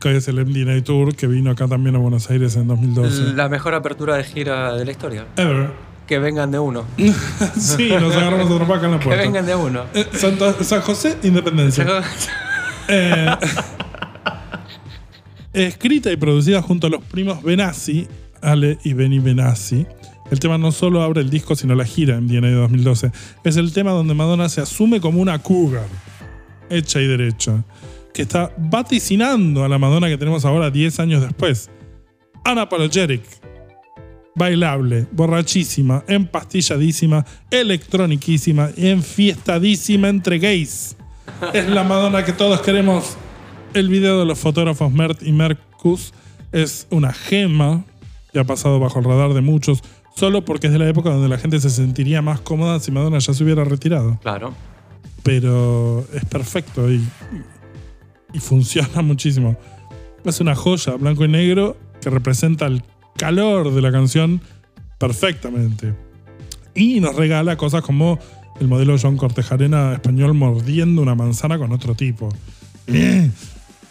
Que 0.00 0.16
es 0.16 0.26
el 0.28 0.44
MDNA 0.44 0.82
Tour 0.82 1.14
que 1.14 1.26
vino 1.28 1.50
acá 1.52 1.68
también 1.68 1.94
a 1.94 1.98
Buenos 1.98 2.28
Aires 2.30 2.56
en 2.56 2.66
2012. 2.66 3.34
La 3.34 3.48
mejor 3.48 3.74
apertura 3.74 4.16
de 4.16 4.24
gira 4.24 4.74
de 4.74 4.84
la 4.84 4.90
historia. 4.90 5.26
Ever. 5.36 5.70
Que 6.06 6.18
vengan 6.18 6.50
de 6.50 6.58
uno. 6.58 6.84
sí, 7.56 7.88
nos 7.88 8.14
agarramos 8.16 8.50
a 8.50 8.54
trompaca 8.56 8.86
en 8.86 8.92
la 8.92 8.98
Que 8.98 9.04
puerta. 9.04 9.22
vengan 9.22 9.46
de 9.46 9.54
uno. 9.54 9.84
Eh, 9.94 10.04
Santa- 10.14 10.62
San 10.64 10.80
José, 10.80 11.16
Independencia. 11.22 11.86
Eh, 12.88 13.28
escrita 15.52 16.10
y 16.10 16.16
producida 16.16 16.60
junto 16.62 16.86
a 16.86 16.90
los 16.90 17.04
primos 17.04 17.42
Benassi, 17.42 18.08
Ale 18.42 18.78
y 18.84 18.92
Benny 18.92 19.18
Benassi. 19.18 19.86
El 20.30 20.40
tema 20.40 20.56
no 20.58 20.72
solo 20.72 21.02
abre 21.02 21.20
el 21.20 21.30
disco, 21.30 21.54
sino 21.56 21.74
la 21.74 21.84
gira 21.84 22.16
en 22.16 22.26
DNA 22.26 22.48
de 22.48 22.54
2012. 22.54 23.12
Es 23.44 23.56
el 23.56 23.72
tema 23.72 23.90
donde 23.90 24.14
Madonna 24.14 24.48
se 24.48 24.60
asume 24.60 25.00
como 25.00 25.20
una 25.20 25.38
cougar, 25.38 25.86
hecha 26.70 27.00
y 27.00 27.06
derecha, 27.06 27.64
que 28.14 28.22
está 28.22 28.52
vaticinando 28.56 29.64
a 29.64 29.68
la 29.68 29.78
Madonna 29.78 30.08
que 30.08 30.16
tenemos 30.16 30.44
ahora 30.44 30.70
10 30.70 31.00
años 31.00 31.22
después. 31.22 31.70
Unapologetic, 32.50 33.22
bailable, 34.34 35.06
borrachísima, 35.12 36.02
empastilladísima, 36.08 37.26
electroniquísima, 37.50 38.70
enfiestadísima 38.76 40.08
entre 40.08 40.38
gays. 40.38 40.96
Es 41.52 41.68
la 41.68 41.84
Madonna 41.84 42.24
que 42.24 42.32
todos 42.32 42.60
queremos. 42.62 43.16
El 43.74 43.88
video 43.88 44.20
de 44.20 44.26
los 44.26 44.38
fotógrafos 44.38 44.92
Mert 44.92 45.22
y 45.22 45.32
Mercus 45.32 46.12
es 46.52 46.86
una 46.90 47.12
gema 47.12 47.84
que 48.32 48.40
ha 48.40 48.44
pasado 48.44 48.80
bajo 48.80 48.98
el 48.98 49.04
radar 49.04 49.34
de 49.34 49.40
muchos, 49.40 49.82
solo 50.14 50.44
porque 50.44 50.68
es 50.68 50.72
de 50.72 50.78
la 50.78 50.88
época 50.88 51.10
donde 51.10 51.28
la 51.28 51.38
gente 51.38 51.60
se 51.60 51.70
sentiría 51.70 52.22
más 52.22 52.40
cómoda 52.40 52.80
si 52.80 52.90
Madonna 52.90 53.18
ya 53.18 53.34
se 53.34 53.44
hubiera 53.44 53.64
retirado. 53.64 54.18
Claro. 54.22 54.54
Pero 55.22 56.04
es 56.12 56.24
perfecto 56.24 56.90
y, 56.90 57.06
y 58.32 58.38
funciona 58.38 59.02
muchísimo. 59.02 59.56
Es 60.24 60.40
una 60.40 60.54
joya 60.54 60.94
blanco 60.94 61.24
y 61.24 61.28
negro 61.28 61.76
que 62.00 62.10
representa 62.10 62.66
el 62.66 62.82
calor 63.16 63.72
de 63.72 63.82
la 63.82 63.92
canción 63.92 64.40
perfectamente. 64.98 65.94
Y 66.74 67.00
nos 67.00 67.14
regala 67.16 67.56
cosas 67.56 67.82
como 67.82 68.18
el 68.60 68.68
modelo 68.68 68.96
John 69.00 69.16
Cortejarena 69.16 69.94
español 69.94 70.34
mordiendo 70.34 71.02
una 71.02 71.14
manzana 71.14 71.58
con 71.58 71.72
otro 71.72 71.94
tipo. 71.94 72.28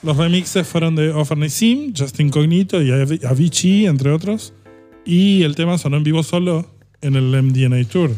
Los 0.03 0.17
remixes 0.17 0.67
fueron 0.67 0.95
de 0.95 1.11
Offer 1.11 1.49
Sim, 1.49 1.93
Justin 1.95 2.29
Cognito 2.29 2.81
y 2.81 2.89
Avi- 2.89 3.23
Avicii, 3.25 3.85
entre 3.85 4.11
otros. 4.11 4.53
Y 5.05 5.43
el 5.43 5.55
tema 5.55 5.77
sonó 5.77 5.97
en 5.97 6.03
vivo 6.03 6.23
solo 6.23 6.65
en 7.01 7.15
el 7.15 7.31
MDNA 7.43 7.83
Tour. 7.87 8.11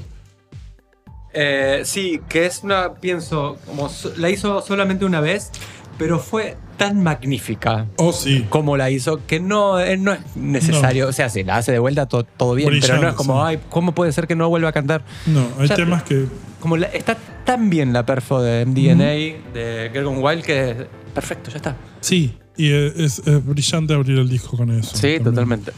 Eh, 1.34 1.82
sí, 1.86 2.20
que 2.30 2.46
es 2.46 2.62
una, 2.64 2.94
pienso, 2.96 3.58
como 3.66 3.90
so- 3.90 4.14
la 4.18 4.30
hizo 4.30 4.62
solamente 4.62 5.04
una 5.04 5.20
vez, 5.20 5.50
pero 5.98 6.20
fue 6.20 6.58
tan 6.78 7.02
magnífica 7.04 7.88
Oh, 7.98 8.14
sí. 8.14 8.46
como 8.50 8.78
la 8.78 8.90
hizo 8.92 9.26
que 9.26 9.40
no, 9.40 9.80
eh, 9.80 9.98
no 9.98 10.14
es 10.14 10.20
necesario. 10.36 11.08
O 11.08 11.14
sea, 11.14 11.30
si 11.30 11.44
la 11.44 11.58
hace 11.58 11.72
de 11.72 11.80
vuelta, 11.80 12.08
to- 12.08 12.24
todo 12.24 12.54
bien, 12.56 12.70
pero 12.82 13.02
no 13.02 13.10
es 13.10 13.16
como, 13.16 13.34
sí. 13.36 13.42
ay, 13.48 13.60
¿cómo 13.70 13.94
puede 13.96 14.12
ser 14.12 14.28
que 14.28 14.36
no 14.36 14.48
vuelva 14.50 14.70
a 14.70 14.74
cantar? 14.74 15.04
No, 15.26 15.48
hay 15.60 15.68
Ya- 15.68 15.76
temas 15.76 16.04
que 16.04 16.26
Como 16.60 16.78
la- 16.78 16.88
está 16.88 17.18
tan 17.46 17.70
bien 17.70 17.92
la 17.94 18.06
perfo 18.06 18.42
de 18.42 18.62
MDNA, 18.66 19.54
de 19.54 19.90
Gergon 19.92 20.20
Wild, 20.24 20.44
que 20.44 20.88
perfecto, 21.14 21.50
ya 21.52 21.58
está. 21.58 21.76
Sí, 22.02 22.38
y 22.58 22.72
es, 22.72 23.20
es 23.20 23.46
brillante 23.46 23.94
abrir 23.94 24.18
el 24.20 24.30
disco 24.30 24.58
con 24.58 24.70
eso. 24.72 24.96
Sí, 24.96 25.02
también. 25.02 25.24
totalmente. 25.24 25.72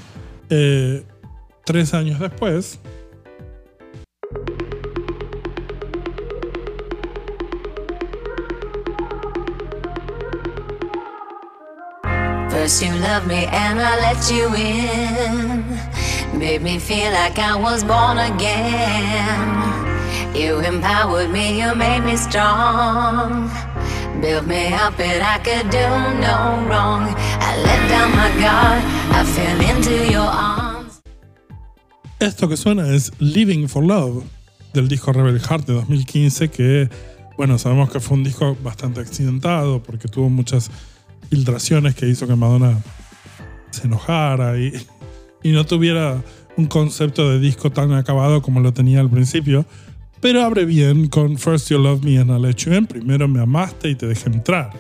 Eh, 0.50 1.04
tres 1.66 1.94
años 1.94 2.20
después, 2.20 2.80
First 12.50 12.82
you 12.84 12.92
loved 12.94 13.28
me 13.28 13.46
and 13.46 13.80
I 13.80 13.96
let 14.00 14.32
you 14.32 14.48
in. 14.56 16.40
Made 16.40 16.62
me 16.64 16.80
feel 16.80 17.12
like 17.12 17.38
I 17.38 17.56
was 17.56 17.84
born 17.84 18.18
again. 18.18 19.76
You 20.34 20.60
empowered 20.60 21.30
me, 21.32 21.60
you 21.62 21.76
made 21.76 22.04
me 22.04 22.16
strong. 22.18 23.50
Built 24.22 24.48
me 24.48 24.74
up 24.74 25.00
and 25.00 25.22
I 25.22 25.38
could 25.40 25.70
do 25.70 25.88
no 26.20 26.66
wrong. 26.68 27.08
I 27.40 27.58
let 27.64 27.90
down 27.90 28.12
my 28.12 28.32
guard, 28.40 28.82
I 29.12 29.24
fell 29.26 29.62
into 29.62 30.12
your 30.12 30.22
arms. 30.22 31.02
Esto 32.20 32.48
que 32.48 32.56
suena 32.56 32.94
es 32.94 33.12
Living 33.20 33.68
for 33.68 33.84
Love 33.84 34.24
del 34.74 34.88
disco 34.88 35.12
Rebel 35.12 35.40
Heart 35.40 35.68
de 35.68 35.74
2015 35.74 36.50
que, 36.50 36.90
bueno, 37.38 37.58
sabemos 37.58 37.92
que 37.92 38.00
fue 38.00 38.18
un 38.18 38.24
disco 38.24 38.58
bastante 38.64 39.02
accidentado 39.02 39.84
porque 39.84 40.08
tuvo 40.08 40.30
muchas 40.30 40.72
filtraciones 41.30 41.96
que 41.96 42.08
hizo 42.08 42.26
que 42.26 42.36
Madonna 42.36 42.82
se 43.72 43.88
enojara 43.88 44.58
y, 44.58 44.74
y 45.44 45.52
no 45.52 45.66
tuviera 45.66 46.24
un 46.58 46.68
concepto 46.68 47.30
de 47.30 47.40
disco 47.40 47.70
tan 47.72 47.94
acabado 47.94 48.42
como 48.42 48.62
lo 48.62 48.74
tenía 48.74 49.02
al 49.02 49.10
principio. 49.10 49.66
Pero 50.22 50.44
abre 50.44 50.66
bien 50.66 51.08
con 51.08 51.38
First 51.38 51.70
You 51.70 51.78
Love 51.78 52.04
Me 52.04 52.18
and 52.18 52.32
I 52.32 52.42
Let 52.42 52.56
You 52.56 52.74
In. 52.74 52.88
Primero 52.88 53.28
me 53.28 53.42
amaste 53.42 53.90
y 53.90 53.96
te 53.96 54.08
dejé 54.08 54.30
entrar. 54.30 54.72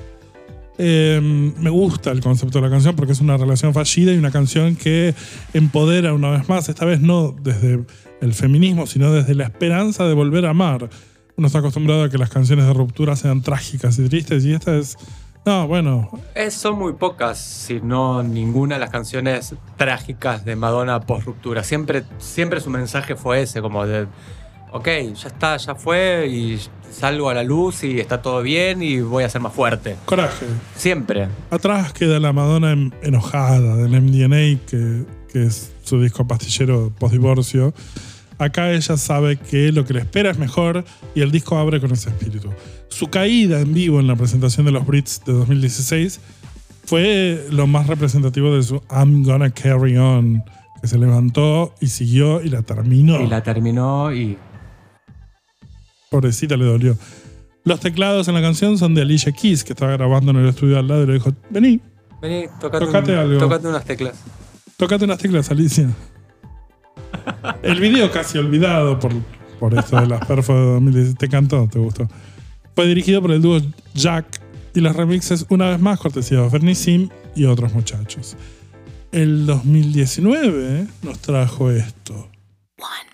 Eh, 0.78 1.22
me 1.22 1.70
gusta 1.70 2.12
el 2.12 2.20
concepto 2.20 2.60
de 2.60 2.66
la 2.66 2.70
canción 2.70 2.96
porque 2.96 3.14
es 3.14 3.22
una 3.22 3.38
relación 3.38 3.74
fallida 3.74 4.12
y 4.12 4.18
una 4.18 4.32
canción 4.32 4.76
que 4.76 5.14
empodera 5.54 6.14
una 6.14 6.32
vez 6.32 6.50
más, 6.50 6.68
esta 6.68 6.84
vez 6.84 7.00
no 7.00 7.34
desde 7.42 7.86
el 8.22 8.34
feminismo, 8.34 8.86
sino 8.86 9.12
desde 9.12 9.36
la 9.36 9.46
esperanza 9.46 10.06
de 10.06 10.14
volver 10.14 10.46
a 10.46 10.50
amar. 10.50 10.90
Uno 11.38 11.48
está 11.48 11.60
acostumbrado 11.60 12.04
a 12.04 12.10
que 12.10 12.18
las 12.18 12.30
canciones 12.30 12.66
de 12.66 12.74
ruptura 12.74 13.16
sean 13.16 13.42
trágicas 13.42 13.98
y 14.00 14.10
tristes 14.10 14.46
y 14.46 14.54
esta 14.54 14.78
es... 14.78 14.98
No, 15.46 15.68
bueno, 15.68 16.10
Eh, 16.34 16.50
son 16.50 16.80
muy 16.80 16.94
pocas, 16.94 17.38
si 17.38 17.80
no 17.80 18.24
ninguna, 18.24 18.80
las 18.80 18.90
canciones 18.90 19.54
trágicas 19.78 20.44
de 20.44 20.56
Madonna 20.56 21.00
post 21.02 21.28
ruptura. 21.28 21.64
Siempre, 21.64 22.04
siempre 22.18 22.60
su 22.60 22.72
mensaje 22.72 23.16
fue 23.16 23.44
ese, 23.44 23.62
como 23.62 23.86
de, 23.86 24.08
ok, 24.76 24.88
ya 25.16 25.28
está, 25.28 25.58
ya 25.58 25.76
fue 25.76 26.28
y 26.30 26.60
salgo 26.92 27.30
a 27.30 27.34
la 27.34 27.44
luz 27.44 27.84
y 27.84 28.00
está 28.00 28.22
todo 28.22 28.42
bien 28.42 28.82
y 28.84 29.00
voy 29.02 29.24
a 29.24 29.30
ser 29.30 29.42
más 29.42 29.54
fuerte. 29.54 29.96
coraje. 30.06 30.46
Siempre. 30.76 31.28
Atrás 31.50 31.92
queda 31.94 32.20
la 32.20 32.32
Madonna 32.34 32.72
en- 32.72 32.94
enojada 33.02 33.76
del 33.78 33.92
MDNA, 34.02 34.60
que, 34.68 35.04
que 35.32 35.44
es 35.46 35.72
su 35.84 36.02
disco 36.02 36.26
pastillero 36.28 36.92
post-divorcio. 37.00 37.74
Acá 38.38 38.72
ella 38.72 38.98
sabe 38.98 39.38
que 39.38 39.72
lo 39.72 39.86
que 39.86 39.94
le 39.94 40.00
espera 40.02 40.30
es 40.30 40.38
mejor 40.38 40.84
y 41.16 41.22
el 41.22 41.32
disco 41.32 41.58
abre 41.58 41.80
con 41.80 41.92
ese 41.92 42.10
espíritu. 42.10 42.50
Su 42.90 43.08
caída 43.08 43.62
en 43.62 43.74
vivo 43.74 44.00
en 44.00 44.08
la 44.08 44.16
presentación 44.16 44.66
de 44.66 44.74
los 44.74 44.86
Brits 44.86 45.22
de 45.26 45.34
2016 45.34 46.20
fue 46.86 47.46
lo 47.50 47.66
más 47.68 47.88
representativo 47.88 48.54
de 48.56 48.64
su 48.64 48.82
I'm 48.92 49.24
Gonna 49.24 49.50
Carry 49.50 49.98
On, 49.98 50.44
que 50.82 50.88
se 50.88 50.98
levantó 50.98 51.74
y 51.82 51.88
siguió 51.88 52.42
y 52.42 52.50
la 52.50 52.62
terminó. 52.62 53.22
Y 53.22 53.28
la 53.28 53.42
terminó 53.42 54.14
y 54.14 54.38
Pobrecita 56.16 56.56
le 56.56 56.66
dolió. 56.66 56.98
Los 57.66 57.80
teclados 57.80 58.28
en 58.28 58.36
la 58.36 58.42
canción 58.42 58.78
son 58.78 58.94
de 58.96 59.02
Alicia 59.02 59.32
Keys, 59.32 59.64
que 59.64 59.74
estaba 59.74 59.92
grabando 59.94 60.32
en 60.32 60.38
el 60.38 60.48
estudio 60.50 60.78
al 60.80 60.88
lado 60.88 61.04
y 61.04 61.08
le 61.08 61.14
dijo, 61.14 61.34
vení, 61.50 61.82
vení, 62.22 62.46
tocate, 62.62 62.86
Tocate 62.86 63.12
un- 63.14 63.18
algo. 63.18 63.38
tocate 63.40 63.68
unas 63.68 63.84
teclas. 63.86 64.16
Tócate 64.78 65.04
unas 65.06 65.18
teclas, 65.18 65.50
Alicia. 65.52 65.90
El 67.64 67.80
video 67.80 68.12
casi 68.12 68.38
olvidado 68.38 69.00
por, 69.00 69.12
por 69.60 69.78
esto 69.78 70.00
de 70.00 70.08
las 70.08 70.26
perfos 70.26 70.56
de 70.56 70.66
2016. 70.66 71.18
¿Te 71.18 71.28
cantó? 71.28 71.68
¿Te 71.72 71.80
gustó? 71.80 72.08
Fue 72.76 72.88
dirigido 72.88 73.22
por 73.22 73.32
el 73.32 73.42
dúo 73.42 73.60
Jack 73.94 74.42
y 74.74 74.82
las 74.82 74.96
remixes, 74.96 75.46
una 75.50 75.70
vez 75.70 75.80
más, 75.80 76.00
cortesía 76.00 76.42
de 76.42 76.50
Fernie 76.50 76.76
Sim 76.76 77.10
y 77.36 77.46
otros 77.46 77.74
muchachos. 77.74 78.36
El 79.12 79.46
2019 79.46 80.88
nos 81.04 81.20
trajo 81.20 81.72
esto. 81.72 82.14
One, 82.78 83.10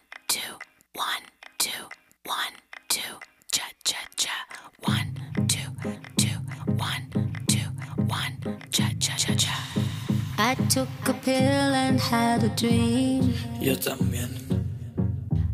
I 10.44 10.56
took 10.70 10.90
a 11.08 11.14
pill 11.14 11.72
and 11.86 12.00
had 12.00 12.44
a 12.44 12.50
dream. 12.50 13.32
Yo 13.60 13.76
también. 13.76 14.32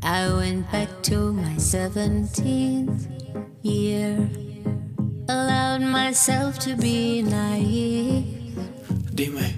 I 0.02 0.32
went 0.34 0.71
back 0.71 0.88
to 1.04 1.34
my 1.34 1.56
17th 1.58 3.06
year. 3.63 4.30
Allowed 5.28 5.82
myself 5.82 6.58
to 6.60 6.78
be 6.78 7.21
naive, 7.21 8.56
Dime, 9.13 9.52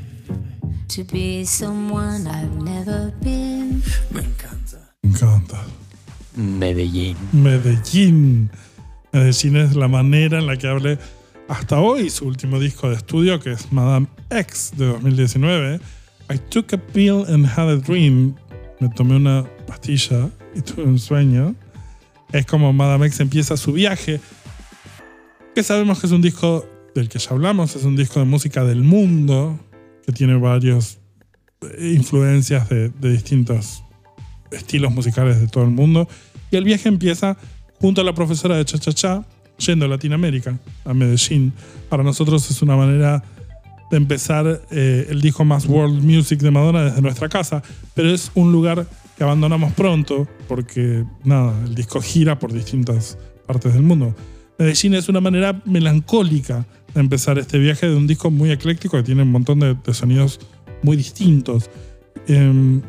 to 0.88 1.04
be 1.04 1.46
someone 1.46 2.26
I've 2.26 2.56
never 2.64 3.12
been. 3.22 3.84
me 4.12 4.22
encanta. 4.24 4.80
Me 5.04 5.12
encanta. 5.12 5.60
Medellín. 6.36 7.16
Medellín. 7.32 8.50
Medellín 9.14 9.58
es 9.58 9.76
la 9.76 9.88
manera 9.88 10.40
en 10.40 10.48
la 10.48 10.58
que 10.58 10.68
hablé 10.68 10.98
hasta 11.50 11.80
hoy 11.80 12.10
su 12.12 12.26
último 12.26 12.60
disco 12.60 12.90
de 12.90 12.96
estudio, 12.96 13.40
que 13.40 13.52
es 13.52 13.72
Madame 13.74 14.08
X 14.30 14.72
de 14.78 14.86
2019. 14.86 15.80
I 16.32 16.38
took 16.50 16.74
a 16.74 16.78
pill 16.78 17.26
and 17.28 17.46
had 17.46 17.68
a 17.68 17.76
dream. 17.78 18.36
Me 18.80 18.88
tomé 18.90 19.16
una 19.16 19.50
pastilla 19.66 20.30
y 20.56 20.62
tuve 20.62 20.84
un 20.84 21.00
sueño. 21.00 21.56
Es 22.32 22.46
como 22.46 22.72
Madame 22.72 23.08
X 23.08 23.20
empieza 23.20 23.58
su 23.58 23.74
viaje. 23.74 24.22
Que 25.56 25.64
sabemos 25.64 26.00
que 26.00 26.06
es 26.06 26.14
un 26.14 26.22
disco 26.22 26.66
del 26.94 27.10
que 27.10 27.18
ya 27.18 27.32
hablamos, 27.32 27.76
es 27.76 27.84
un 27.84 27.96
disco 27.96 28.20
de 28.20 28.26
música 28.26 28.64
del 28.64 28.84
mundo, 28.84 29.60
que 30.06 30.12
tiene 30.12 30.36
varias 30.38 31.00
influencias 31.80 32.70
de, 32.70 32.90
de 32.90 33.12
distintos 33.12 33.84
estilos 34.52 34.92
musicales 34.92 35.42
de 35.42 35.48
todo 35.48 35.64
el 35.64 35.72
mundo. 35.72 36.08
Y 36.52 36.58
el 36.58 36.64
viaje 36.64 36.90
empieza 36.90 37.38
junto 37.82 38.02
a 38.02 38.04
la 38.04 38.14
profesora 38.14 38.56
de 38.56 38.66
Cha 38.66 38.78
Cha 38.78 38.94
Cha, 38.94 39.26
yendo 39.60 39.86
a 39.86 39.88
Latinoamérica, 39.88 40.58
a 40.86 40.94
Medellín. 40.94 41.54
Para 41.90 42.04
nosotros 42.04 42.50
es 42.50 42.62
una 42.62 42.76
manera 42.76 43.24
de 43.92 43.98
empezar 43.98 44.62
eh, 44.72 45.08
el 45.10 45.22
disco 45.22 45.44
más 45.46 45.66
world 45.66 46.04
music 46.04 46.40
de 46.40 46.52
Madonna 46.52 46.86
desde 46.86 47.02
nuestra 47.02 47.30
casa, 47.30 47.62
pero 47.94 48.10
es 48.10 48.32
un 48.36 48.52
lugar 48.52 48.88
que 49.18 49.24
abandonamos 49.24 49.74
pronto 49.74 50.28
porque, 50.48 51.04
nada, 51.24 51.54
el 51.66 51.76
disco 51.76 52.02
gira 52.02 52.40
por 52.40 52.54
distintas 52.54 53.18
partes 53.46 53.74
del 53.74 53.84
mundo. 53.84 54.16
Medellín 54.58 54.94
es 54.94 55.10
una 55.10 55.22
manera 55.22 55.62
melancólica 55.66 56.66
de 56.94 57.00
empezar 57.00 57.38
este 57.40 57.58
viaje 57.60 57.88
de 57.88 57.96
un 57.96 58.08
disco 58.08 58.30
muy 58.30 58.52
ecléctico 58.52 58.98
que 58.98 59.04
tiene 59.04 59.24
un 59.24 59.32
montón 59.32 59.60
de, 59.60 59.76
sonidos 59.94 60.40
muy 60.84 60.98
distintos. 60.98 61.70
Em, 62.28 62.82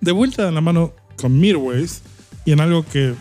de 0.00 0.12
vuelta 0.12 0.44
de 0.44 0.52
la 0.52 0.60
mano 0.60 0.92
con 1.16 1.38
Mirways 1.38 2.02
y 2.44 2.52
en 2.52 2.60
algo 2.60 2.84
que, 2.84 3.14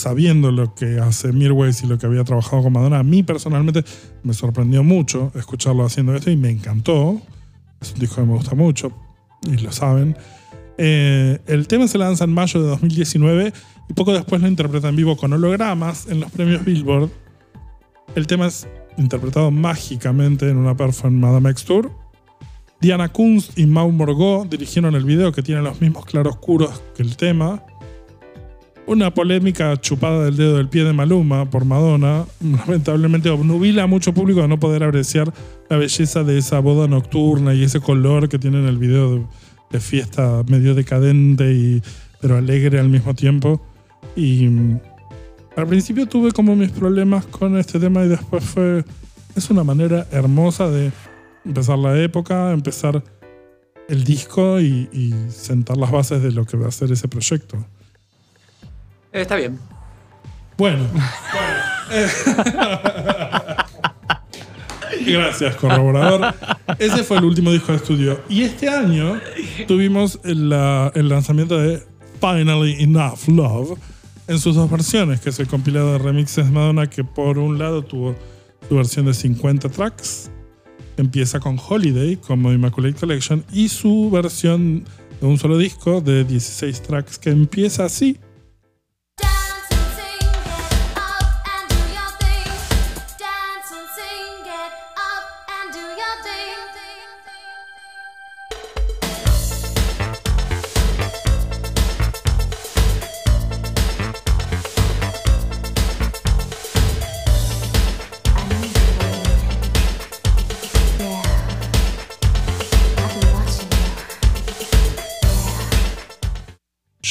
sabiendo 0.00 0.50
lo 0.50 0.74
que 0.74 0.98
hace 0.98 1.32
Mirways 1.32 1.82
y 1.82 1.86
lo 1.86 1.98
que 1.98 2.06
había 2.06 2.24
trabajado 2.24 2.62
con 2.62 2.72
Madonna, 2.72 2.98
a 2.98 3.02
mí 3.02 3.22
personalmente 3.22 3.84
me 4.22 4.34
sorprendió 4.34 4.82
mucho 4.82 5.30
escucharlo 5.34 5.84
haciendo 5.84 6.14
esto 6.14 6.30
y 6.30 6.36
me 6.36 6.50
encantó. 6.50 7.20
Es 7.80 7.92
un 7.92 8.00
disco 8.00 8.16
que 8.16 8.22
me 8.22 8.34
gusta 8.34 8.54
mucho 8.54 8.92
y 9.42 9.56
lo 9.58 9.72
saben. 9.72 10.16
Eh, 10.78 11.38
el 11.46 11.66
tema 11.68 11.86
se 11.88 11.98
lanza 11.98 12.24
en 12.24 12.32
mayo 12.32 12.62
de 12.62 12.68
2019 12.68 13.52
y 13.88 13.92
poco 13.92 14.12
después 14.12 14.40
lo 14.40 14.48
interpreta 14.48 14.88
en 14.88 14.96
vivo 14.96 15.16
con 15.16 15.32
hologramas 15.32 16.06
en 16.08 16.20
los 16.20 16.30
premios 16.30 16.64
Billboard. 16.64 17.10
El 18.14 18.26
tema 18.26 18.46
es 18.46 18.66
interpretado 18.96 19.50
mágicamente 19.50 20.48
en 20.48 20.56
una 20.56 20.76
performance 20.76 21.20
Madame 21.20 21.50
X 21.50 21.64
Tour. 21.64 21.90
Diana 22.80 23.10
Kunz 23.10 23.50
y 23.56 23.66
Mau 23.66 23.90
Morgó 23.92 24.46
dirigieron 24.48 24.94
el 24.94 25.04
video 25.04 25.32
que 25.32 25.42
tiene 25.42 25.60
los 25.60 25.80
mismos 25.80 26.06
claroscuros 26.06 26.82
que 26.96 27.02
el 27.02 27.16
tema. 27.16 27.62
Una 28.86 29.14
polémica 29.14 29.76
chupada 29.80 30.24
del 30.24 30.36
dedo 30.36 30.56
del 30.56 30.68
pie 30.68 30.84
de 30.84 30.92
Maluma 30.92 31.48
por 31.48 31.64
Madonna 31.64 32.24
lamentablemente 32.40 33.30
obnubila 33.30 33.84
a 33.84 33.86
mucho 33.86 34.12
público 34.12 34.40
de 34.40 34.48
no 34.48 34.58
poder 34.58 34.82
apreciar 34.82 35.32
la 35.68 35.76
belleza 35.76 36.24
de 36.24 36.38
esa 36.38 36.58
boda 36.60 36.88
nocturna 36.88 37.54
y 37.54 37.62
ese 37.62 37.80
color 37.80 38.28
que 38.28 38.38
tiene 38.38 38.58
en 38.58 38.66
el 38.66 38.78
video 38.78 39.28
de, 39.70 39.80
fiesta 39.80 40.42
medio 40.48 40.74
decadente 40.74 41.52
y 41.52 41.82
pero 42.20 42.36
alegre 42.36 42.80
al 42.80 42.88
mismo 42.88 43.14
tiempo. 43.14 43.60
Y 44.16 44.48
mm, 44.48 44.80
al 45.56 45.66
principio 45.68 46.06
tuve 46.06 46.32
como 46.32 46.56
mis 46.56 46.70
problemas 46.70 47.24
con 47.26 47.56
este 47.56 47.78
tema 47.78 48.04
y 48.04 48.08
después 48.08 48.42
fue 48.42 48.84
es 49.36 49.50
una 49.50 49.62
manera 49.62 50.06
hermosa 50.10 50.68
de 50.68 50.90
empezar 51.44 51.78
la 51.78 52.00
época, 52.02 52.52
empezar 52.52 53.02
el 53.88 54.04
disco 54.04 54.60
y, 54.60 54.88
y 54.92 55.14
sentar 55.28 55.76
las 55.76 55.90
bases 55.90 56.22
de 56.22 56.32
lo 56.32 56.44
que 56.44 56.56
va 56.56 56.68
a 56.68 56.72
ser 56.72 56.90
ese 56.90 57.06
proyecto. 57.08 57.64
Eh, 59.12 59.22
está 59.22 59.36
bien. 59.36 59.58
Bueno. 60.56 60.84
Gracias, 65.06 65.56
corroborador. 65.56 66.34
Ese 66.78 67.02
fue 67.04 67.18
el 67.18 67.24
último 67.24 67.50
disco 67.52 67.72
de 67.72 67.78
estudio. 67.78 68.20
Y 68.28 68.42
este 68.42 68.68
año 68.68 69.18
tuvimos 69.66 70.18
el, 70.24 70.50
la- 70.50 70.92
el 70.94 71.08
lanzamiento 71.08 71.58
de 71.58 71.82
Finally 72.20 72.82
Enough 72.82 73.28
Love 73.28 73.78
en 74.28 74.38
sus 74.38 74.54
dos 74.54 74.70
versiones, 74.70 75.20
que 75.20 75.30
es 75.30 75.40
el 75.40 75.48
compilado 75.48 75.92
de 75.92 75.98
remixes 75.98 76.44
de 76.46 76.52
Madonna, 76.52 76.88
que 76.88 77.02
por 77.02 77.38
un 77.38 77.58
lado 77.58 77.82
tuvo 77.82 78.14
su 78.68 78.76
versión 78.76 79.06
de 79.06 79.14
50 79.14 79.68
tracks, 79.70 80.30
empieza 80.96 81.40
con 81.40 81.58
Holiday 81.58 82.16
como 82.16 82.52
Immaculate 82.52 82.94
Collection, 82.94 83.44
y 83.52 83.68
su 83.68 84.10
versión 84.10 84.84
de 85.20 85.26
un 85.26 85.38
solo 85.38 85.58
disco 85.58 86.00
de 86.00 86.24
16 86.24 86.82
tracks, 86.82 87.18
que 87.18 87.30
empieza 87.30 87.84
así. 87.84 88.18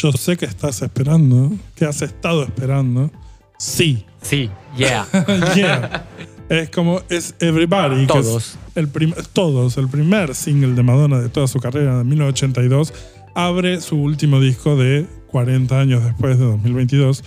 Yo 0.02 0.12
sé 0.14 0.38
que 0.38 0.46
estás 0.46 0.82
esperando, 0.82 1.52
que 1.76 1.86
has 1.86 2.02
estado 2.02 2.44
esperando. 2.44 3.12
Sí. 3.58 4.06
Sí, 4.22 4.50
yeah. 4.78 5.08
Yeah. 5.56 6.06
Es 6.50 6.70
como 6.70 7.02
es 7.10 7.36
Everybody. 7.40 8.08
que 8.08 8.18
es 8.20 8.26
Todos. 8.26 8.58
el 8.76 8.88
prim- 8.88 9.14
todos. 9.34 9.78
El 9.78 9.88
primer 9.88 10.34
single 10.36 10.74
de 10.74 10.84
Madonna 10.84 11.20
de 11.20 11.30
toda 11.30 11.48
su 11.48 11.60
carrera 11.60 11.98
de 12.00 12.04
1982 12.06 12.94
abre 13.36 13.80
su 13.82 13.96
último 13.98 14.40
disco 14.40 14.76
de 14.76 15.06
40 15.28 15.80
años 15.80 16.04
después 16.04 16.40
de 16.40 16.46
2022. 16.46 17.24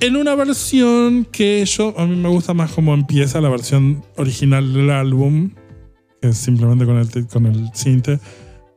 En 0.00 0.14
una 0.16 0.34
versión 0.34 1.24
que 1.24 1.64
yo, 1.64 1.94
a 1.98 2.06
mí 2.06 2.16
me 2.16 2.28
gusta 2.28 2.52
más 2.54 2.70
como 2.72 2.92
empieza 2.94 3.40
la 3.40 3.48
versión 3.48 4.04
original 4.16 4.72
del 4.74 4.90
álbum, 4.90 5.50
que 6.20 6.28
es 6.28 6.36
simplemente 6.38 6.84
con 6.84 6.98
el, 6.98 7.26
con 7.26 7.46
el 7.46 7.70
cinte. 7.74 8.20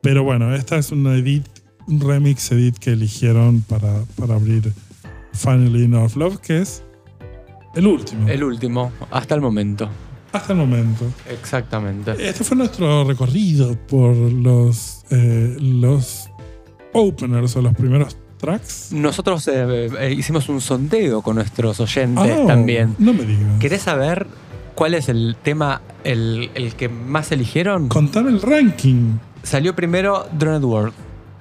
Pero 0.02 0.24
bueno, 0.24 0.54
esta 0.54 0.78
es 0.78 0.90
una 0.92 1.14
edit, 1.14 1.44
remix 1.88 2.50
edit 2.52 2.78
que 2.78 2.90
eligieron 2.92 3.62
para, 3.62 4.04
para 4.16 4.34
abrir 4.34 4.72
Finally 5.32 5.84
Enough 5.84 6.16
Love, 6.16 6.38
que 6.38 6.58
es 6.60 6.82
el 7.74 7.86
último. 7.86 8.28
El 8.28 8.42
último, 8.44 8.92
hasta 9.10 9.34
el 9.34 9.40
momento. 9.40 9.88
hasta 10.32 10.52
el 10.52 10.58
momento. 10.58 11.04
Exactamente. 11.30 12.12
Este 12.18 12.44
fue 12.44 12.56
nuestro 12.56 13.04
recorrido 13.04 13.76
por 13.86 14.14
los, 14.16 15.02
eh, 15.10 15.56
los 15.60 16.28
openers 16.92 17.54
o 17.56 17.62
los 17.62 17.74
primeros 17.74 18.16
tracks. 18.38 18.90
Nosotros 18.92 19.46
eh, 19.48 19.88
eh, 20.00 20.12
hicimos 20.16 20.48
un 20.48 20.60
sondeo 20.60 21.22
con 21.22 21.36
nuestros 21.36 21.78
oyentes 21.80 22.32
Ah, 22.36 22.44
también. 22.46 22.94
No 22.98 23.12
me 23.12 23.24
digas. 23.24 23.58
¿Querés 23.60 23.82
saber 23.82 24.26
cuál 24.74 24.94
es 24.94 25.08
el 25.08 25.36
tema, 25.42 25.80
el, 26.04 26.50
el 26.54 26.74
que 26.74 26.88
más 26.88 27.30
eligieron? 27.32 27.88
Contame 27.88 28.30
el 28.30 28.40
ranking. 28.42 29.18
Salió 29.42 29.74
primero 29.76 30.26
Drowned 30.38 30.64
World. 30.64 30.92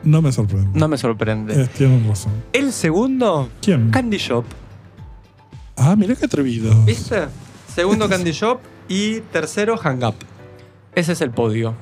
No 0.03 0.21
me 0.21 0.31
sorprende. 0.31 0.79
No 0.79 0.87
me 0.87 0.97
sorprende. 0.97 1.63
Eh, 1.63 1.67
tienen 1.77 2.07
razón. 2.07 2.31
El 2.53 2.71
segundo, 2.71 3.49
¿Quién? 3.61 3.91
Candy 3.91 4.17
Shop. 4.17 4.45
Ah, 5.75 5.95
mira 5.97 6.15
qué 6.15 6.25
atrevido. 6.25 6.73
¿Viste? 6.85 7.27
Segundo 7.73 8.07
Candy 8.09 8.31
Shop 8.31 8.59
y 8.87 9.19
tercero 9.21 9.77
Hang 9.77 10.03
Up. 10.03 10.15
Ese 10.95 11.13
es 11.13 11.21
el 11.21 11.31
podio. 11.31 11.75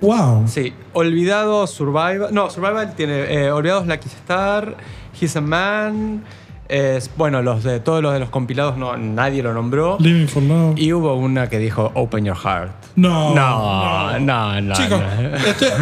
Wow. 0.00 0.46
Sí, 0.46 0.72
Olvidado 0.92 1.66
Survival. 1.66 2.28
No, 2.32 2.50
Survival 2.50 2.94
tiene 2.94 3.32
eh, 3.32 3.50
Olvidados 3.50 3.86
Lucky 3.86 4.08
Star, 4.08 4.76
He's 5.18 5.36
a 5.36 5.40
Man. 5.40 6.22
Es- 6.68 7.10
bueno, 7.16 7.42
los 7.42 7.62
de 7.64 7.80
todos 7.80 8.02
los 8.02 8.12
de 8.12 8.20
los 8.20 8.30
compilados 8.30 8.76
no, 8.76 8.96
nadie 8.96 9.42
lo 9.42 9.52
nombró. 9.54 9.96
Living 10.00 10.26
for 10.26 10.42
Love. 10.42 10.78
Y 10.78 10.92
hubo 10.92 11.14
una 11.14 11.48
que 11.48 11.58
dijo 11.58 11.90
Open 11.94 12.24
Your 12.24 12.36
Heart. 12.36 12.72
No. 12.96 13.34
No, 13.34 14.18
no, 14.18 14.60
no. 14.60 14.74
Chicos, 14.74 15.00
no. 15.00 15.36
este- 15.36 15.72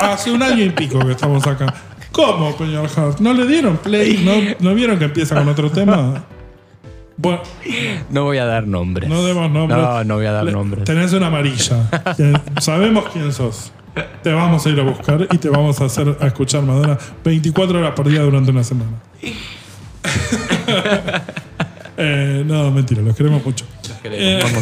hace 0.00 0.30
un 0.30 0.42
año 0.42 0.64
y 0.64 0.70
pico 0.70 0.98
que 1.00 1.12
estamos 1.12 1.46
acá. 1.46 1.72
¿Cómo, 2.12 2.56
Peñor 2.56 2.88
Hart? 2.96 3.18
¿No 3.18 3.32
le 3.34 3.44
dieron 3.46 3.76
play? 3.78 4.22
¿No, 4.24 4.70
¿No 4.70 4.74
vieron 4.76 4.98
que 4.98 5.06
empieza 5.06 5.34
con 5.34 5.48
otro 5.48 5.70
tema? 5.70 6.22
Bueno, 7.16 7.40
No 8.10 8.24
voy 8.24 8.38
a 8.38 8.44
dar 8.44 8.66
nombres. 8.66 9.08
no 9.08 9.24
demos 9.24 9.50
nombres. 9.50 9.80
No, 9.80 10.04
no 10.04 10.14
voy 10.16 10.26
a 10.26 10.32
dar 10.32 10.44
Le- 10.44 10.52
nombres. 10.52 10.84
Tenés 10.84 11.12
una 11.12 11.26
amarilla. 11.28 11.88
Sabemos 12.60 13.04
quién 13.12 13.32
sos. 13.32 13.72
Te 14.22 14.32
vamos 14.32 14.66
a 14.66 14.70
ir 14.70 14.80
a 14.80 14.82
buscar 14.82 15.26
y 15.30 15.38
te 15.38 15.48
vamos 15.48 15.80
a 15.80 15.84
hacer 15.84 16.16
a 16.20 16.26
escuchar 16.26 16.62
Madonna 16.62 16.98
24 17.24 17.78
horas 17.78 17.92
por 17.92 18.08
día 18.08 18.22
durante 18.22 18.50
una 18.50 18.64
semana. 18.64 18.90
Eh, 21.96 22.42
no, 22.44 22.70
mentira, 22.72 23.02
los 23.02 23.14
queremos 23.16 23.44
mucho. 23.44 23.64
Queremos. 24.02 24.50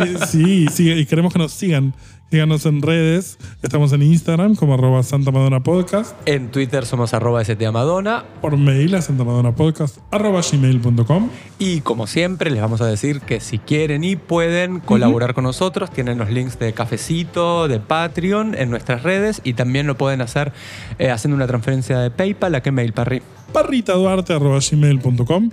Y- 0.00 0.26
sí, 0.26 0.66
sí, 0.72 0.90
y 0.90 1.06
queremos 1.06 1.32
que 1.32 1.38
nos 1.38 1.52
sigan. 1.52 1.94
Síganos 2.32 2.64
en 2.64 2.80
redes. 2.80 3.38
Estamos 3.62 3.92
en 3.92 4.02
Instagram 4.02 4.54
como 4.56 4.72
arroba 4.72 5.02
Santa 5.02 5.30
Madonna 5.30 5.62
Podcast. 5.62 6.16
En 6.24 6.50
Twitter 6.50 6.86
somos 6.86 7.12
arroba 7.12 7.42
Madonna. 7.72 8.24
Por 8.40 8.56
mail 8.56 8.94
a 8.94 9.02
santamadonnapodcast 9.02 9.98
arroba 10.10 10.40
gmail.com. 10.40 11.28
Y 11.58 11.82
como 11.82 12.06
siempre, 12.06 12.50
les 12.50 12.62
vamos 12.62 12.80
a 12.80 12.86
decir 12.86 13.20
que 13.20 13.40
si 13.40 13.58
quieren 13.58 14.02
y 14.02 14.16
pueden 14.16 14.80
colaborar 14.80 15.34
con 15.34 15.44
nosotros, 15.44 15.90
tienen 15.90 16.16
los 16.16 16.30
links 16.30 16.58
de 16.58 16.72
Cafecito, 16.72 17.68
de 17.68 17.80
Patreon 17.80 18.54
en 18.54 18.70
nuestras 18.70 19.02
redes 19.02 19.42
y 19.44 19.52
también 19.52 19.86
lo 19.86 19.98
pueden 19.98 20.22
hacer 20.22 20.52
eh, 20.98 21.10
haciendo 21.10 21.36
una 21.36 21.46
transferencia 21.46 21.98
de 21.98 22.10
PayPal. 22.10 22.54
¿A 22.54 22.62
qué 22.62 22.72
mail, 22.72 22.94
Parry? 22.94 23.20
Parritaduarte 23.52 24.32
arroba 24.32 24.58
gmail.com. 24.58 25.50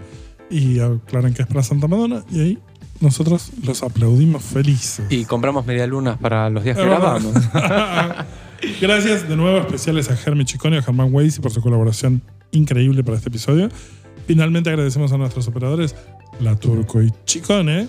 Y 0.49 0.79
aclaren 0.79 1.33
que 1.33 1.43
es 1.43 1.47
para 1.47 1.63
Santa 1.63 1.87
Madonna. 1.87 2.23
Y 2.31 2.39
ahí 2.39 2.59
nosotros 2.99 3.51
los 3.63 3.83
aplaudimos 3.83 4.43
felices. 4.43 5.05
Y 5.09 5.25
compramos 5.25 5.65
medialunas 5.65 6.17
para 6.17 6.49
los 6.49 6.63
días 6.63 6.77
que 6.77 6.83
grabamos. 6.83 7.33
Gracias 8.81 9.27
de 9.27 9.35
nuevo 9.35 9.57
especiales 9.59 10.09
a 10.09 10.17
Germi 10.17 10.43
Chicone 10.43 10.77
y 10.77 10.79
a 10.79 10.81
Germán 10.81 11.13
Weisi 11.13 11.39
por 11.39 11.51
su 11.51 11.61
colaboración 11.61 12.21
increíble 12.51 13.03
para 13.03 13.17
este 13.17 13.29
episodio. 13.29 13.69
Finalmente 14.27 14.69
agradecemos 14.69 15.11
a 15.11 15.17
nuestros 15.17 15.47
operadores, 15.47 15.95
La 16.41 16.55
Turco 16.55 17.01
y 17.01 17.11
Chicone, 17.25 17.87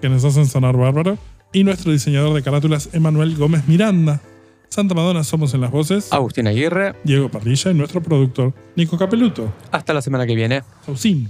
que 0.00 0.08
nos 0.08 0.24
hacen 0.24 0.46
sonar 0.46 0.76
bárbaro, 0.76 1.18
y 1.52 1.64
nuestro 1.64 1.92
diseñador 1.92 2.34
de 2.34 2.42
carátulas, 2.42 2.90
Emanuel 2.92 3.36
Gómez 3.36 3.66
Miranda. 3.68 4.20
Santa 4.68 4.94
Madonna 4.94 5.22
somos 5.22 5.54
en 5.54 5.60
las 5.60 5.70
voces, 5.70 6.12
Agustín 6.12 6.46
Aguirre, 6.48 6.94
Diego 7.04 7.28
Parrilla 7.28 7.70
y 7.70 7.74
nuestro 7.74 8.02
productor, 8.02 8.52
Nico 8.74 8.98
Capeluto. 8.98 9.52
hasta 9.70 9.94
la 9.94 10.02
semana 10.02 10.26
que 10.26 10.34
viene. 10.34 10.62
Saucín. 10.84 11.28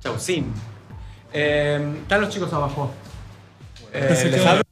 Chau, 0.00 0.18
sin. 0.18 0.46
Eh, 1.32 1.94
están 2.02 2.20
los 2.20 2.28
chicos 2.30 2.52
abajo. 2.52 2.90
Eh, 3.92 4.63